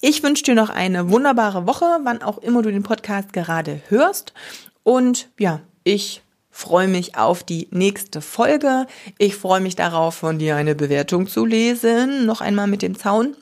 Ich 0.00 0.22
wünsche 0.22 0.44
dir 0.44 0.54
noch 0.54 0.70
eine 0.70 1.10
wunderbare 1.10 1.66
Woche, 1.66 1.86
wann 2.04 2.22
auch 2.22 2.38
immer 2.38 2.62
du 2.62 2.70
den 2.70 2.82
Podcast 2.82 3.32
gerade 3.32 3.80
hörst. 3.88 4.34
Und 4.82 5.30
ja, 5.38 5.60
ich 5.84 6.22
freue 6.58 6.88
mich 6.88 7.16
auf 7.16 7.44
die 7.44 7.68
nächste 7.70 8.20
Folge. 8.20 8.88
Ich 9.16 9.36
freue 9.36 9.60
mich 9.60 9.76
darauf, 9.76 10.16
von 10.16 10.40
dir 10.40 10.56
eine 10.56 10.74
Bewertung 10.74 11.28
zu 11.28 11.46
lesen. 11.46 12.26
Noch 12.26 12.40
einmal 12.40 12.66
mit 12.66 12.82
dem 12.82 12.98
Zaun. 12.98 13.36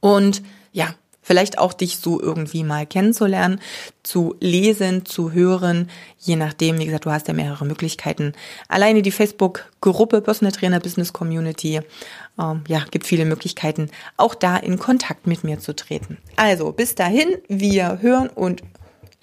Und 0.00 0.42
ja, 0.72 0.88
vielleicht 1.22 1.58
auch 1.58 1.72
dich 1.72 1.98
so 1.98 2.20
irgendwie 2.20 2.64
mal 2.64 2.86
kennenzulernen, 2.86 3.60
zu 4.02 4.34
lesen, 4.40 5.06
zu 5.06 5.30
hören, 5.30 5.88
je 6.18 6.34
nachdem, 6.34 6.80
wie 6.80 6.86
gesagt, 6.86 7.06
du 7.06 7.12
hast 7.12 7.28
ja 7.28 7.34
mehrere 7.34 7.64
Möglichkeiten. 7.64 8.32
Alleine 8.66 9.02
die 9.02 9.12
Facebook-Gruppe 9.12 10.20
Personal 10.20 10.50
Trainer 10.50 10.80
Business 10.80 11.12
Community, 11.12 11.82
ähm, 12.36 12.64
ja, 12.66 12.84
gibt 12.90 13.06
viele 13.06 13.26
Möglichkeiten, 13.26 13.90
auch 14.16 14.34
da 14.34 14.56
in 14.56 14.80
Kontakt 14.80 15.28
mit 15.28 15.44
mir 15.44 15.60
zu 15.60 15.76
treten. 15.76 16.18
Also, 16.34 16.72
bis 16.72 16.96
dahin, 16.96 17.38
wir 17.46 18.02
hören 18.02 18.28
und 18.28 18.64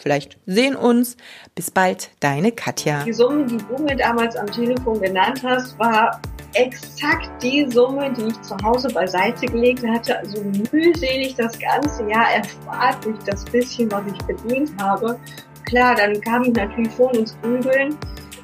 vielleicht 0.01 0.37
sehen 0.45 0.75
uns. 0.75 1.17
Bis 1.55 1.71
bald, 1.71 2.11
deine 2.19 2.51
Katja. 2.51 3.03
Die 3.03 3.13
Summe, 3.13 3.45
die 3.45 3.57
du 3.57 3.83
mir 3.83 3.95
damals 3.95 4.35
am 4.35 4.47
Telefon 4.47 4.99
genannt 4.99 5.41
hast, 5.43 5.77
war 5.79 6.19
exakt 6.53 7.29
die 7.41 7.69
Summe, 7.71 8.11
die 8.13 8.27
ich 8.27 8.41
zu 8.41 8.55
Hause 8.63 8.89
beiseite 8.89 9.45
gelegt 9.45 9.85
hatte. 9.87 10.17
Also 10.19 10.43
mühselig 10.71 11.35
das 11.35 11.57
ganze 11.57 12.07
Jahr 12.09 12.33
erspart 12.33 13.03
durch 13.05 13.19
das 13.25 13.45
bisschen, 13.45 13.91
was 13.91 14.03
ich 14.07 14.23
verdient 14.25 14.71
habe. 14.81 15.17
Klar, 15.65 15.95
dann 15.95 16.19
kam 16.21 16.43
ich 16.43 16.53
natürlich 16.53 16.93
schon 16.95 17.11
ins 17.11 17.37
Grübeln, 17.41 17.97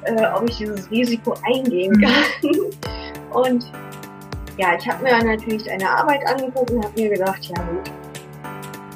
äh, 0.04 0.26
ob 0.34 0.48
ich 0.48 0.56
dieses 0.56 0.90
Risiko 0.90 1.34
eingehen 1.44 1.92
mhm. 1.92 2.00
kann. 2.00 3.42
Und 3.42 3.72
ja, 4.56 4.76
ich 4.76 4.88
habe 4.88 5.02
mir 5.04 5.22
natürlich 5.22 5.64
deine 5.64 5.88
Arbeit 5.88 6.26
angeguckt 6.26 6.70
und 6.70 6.84
habe 6.84 7.00
mir 7.00 7.10
gedacht, 7.10 7.44
ja 7.44 7.62
gut, 7.62 7.90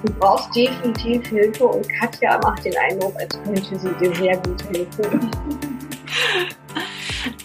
Du 0.04 0.12
brauchst 0.14 0.54
definitiv 0.54 1.26
Hilfe 1.28 1.64
und 1.64 1.88
Katja 1.88 2.38
macht 2.42 2.64
den 2.64 2.74
Eindruck, 2.76 3.14
als 3.16 3.40
könnte 3.42 3.78
sie 3.78 3.90
dir 4.00 4.14
sehr 4.16 4.36
gut 4.38 4.64
helfen. 4.64 5.30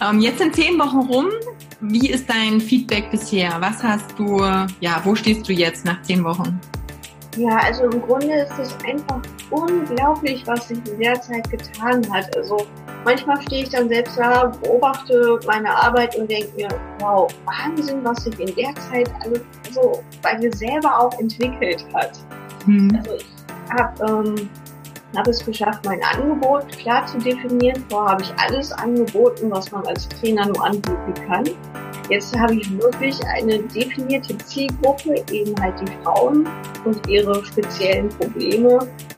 ähm, 0.02 0.20
jetzt 0.20 0.38
sind 0.38 0.54
zehn 0.54 0.78
Wochen 0.78 1.08
rum. 1.08 1.26
Wie 1.80 2.10
ist 2.10 2.28
dein 2.28 2.60
Feedback 2.60 3.10
bisher? 3.10 3.56
Was 3.60 3.82
hast 3.82 4.18
du, 4.18 4.38
ja, 4.80 5.00
wo 5.04 5.14
stehst 5.14 5.48
du 5.48 5.52
jetzt 5.52 5.84
nach 5.84 6.02
zehn 6.02 6.24
Wochen? 6.24 6.60
Ja, 7.38 7.56
also 7.58 7.84
im 7.84 8.02
Grunde 8.02 8.34
ist 8.34 8.58
es 8.58 8.76
einfach 8.84 9.22
unglaublich, 9.50 10.44
was 10.44 10.66
sich 10.66 10.78
in 10.88 10.98
der 10.98 11.20
Zeit 11.20 11.48
getan 11.48 12.04
hat. 12.12 12.36
Also 12.36 12.66
manchmal 13.04 13.40
stehe 13.42 13.62
ich 13.62 13.68
dann 13.68 13.88
selbst 13.88 14.18
da, 14.18 14.46
beobachte 14.46 15.38
meine 15.46 15.70
Arbeit 15.70 16.16
und 16.16 16.28
denke 16.28 16.48
mir, 16.56 16.68
wow, 16.98 17.32
Wahnsinn, 17.44 18.02
was 18.02 18.24
sich 18.24 18.36
in 18.40 18.52
der 18.56 18.74
Zeit 18.90 19.08
alles 19.20 19.42
so 19.72 20.02
bei 20.20 20.36
mir 20.38 20.52
selber 20.52 20.98
auch 20.98 21.16
entwickelt 21.20 21.86
hat. 21.94 22.18
Mhm. 22.68 22.94
Also 22.96 23.14
ich 23.14 23.26
habe 23.70 24.28
ähm, 24.28 24.48
hab 25.16 25.26
es 25.26 25.44
geschafft, 25.44 25.84
mein 25.84 26.02
Angebot 26.02 26.68
klar 26.68 27.06
zu 27.06 27.18
definieren. 27.18 27.82
Vorher 27.88 28.12
habe 28.12 28.22
ich 28.22 28.32
alles 28.38 28.72
angeboten, 28.72 29.50
was 29.50 29.70
man 29.72 29.86
als 29.86 30.08
Trainer 30.08 30.46
nur 30.46 30.64
anbieten 30.64 31.14
kann. 31.26 31.44
Jetzt 32.10 32.38
habe 32.38 32.54
ich 32.54 32.78
wirklich 32.78 33.18
eine 33.26 33.58
definierte 33.58 34.36
Zielgruppe, 34.38 35.22
eben 35.30 35.54
halt 35.60 35.74
die 35.80 35.92
Frauen 36.02 36.48
und 36.84 37.06
ihre 37.06 37.44
speziellen 37.44 38.08
Probleme 38.10 38.86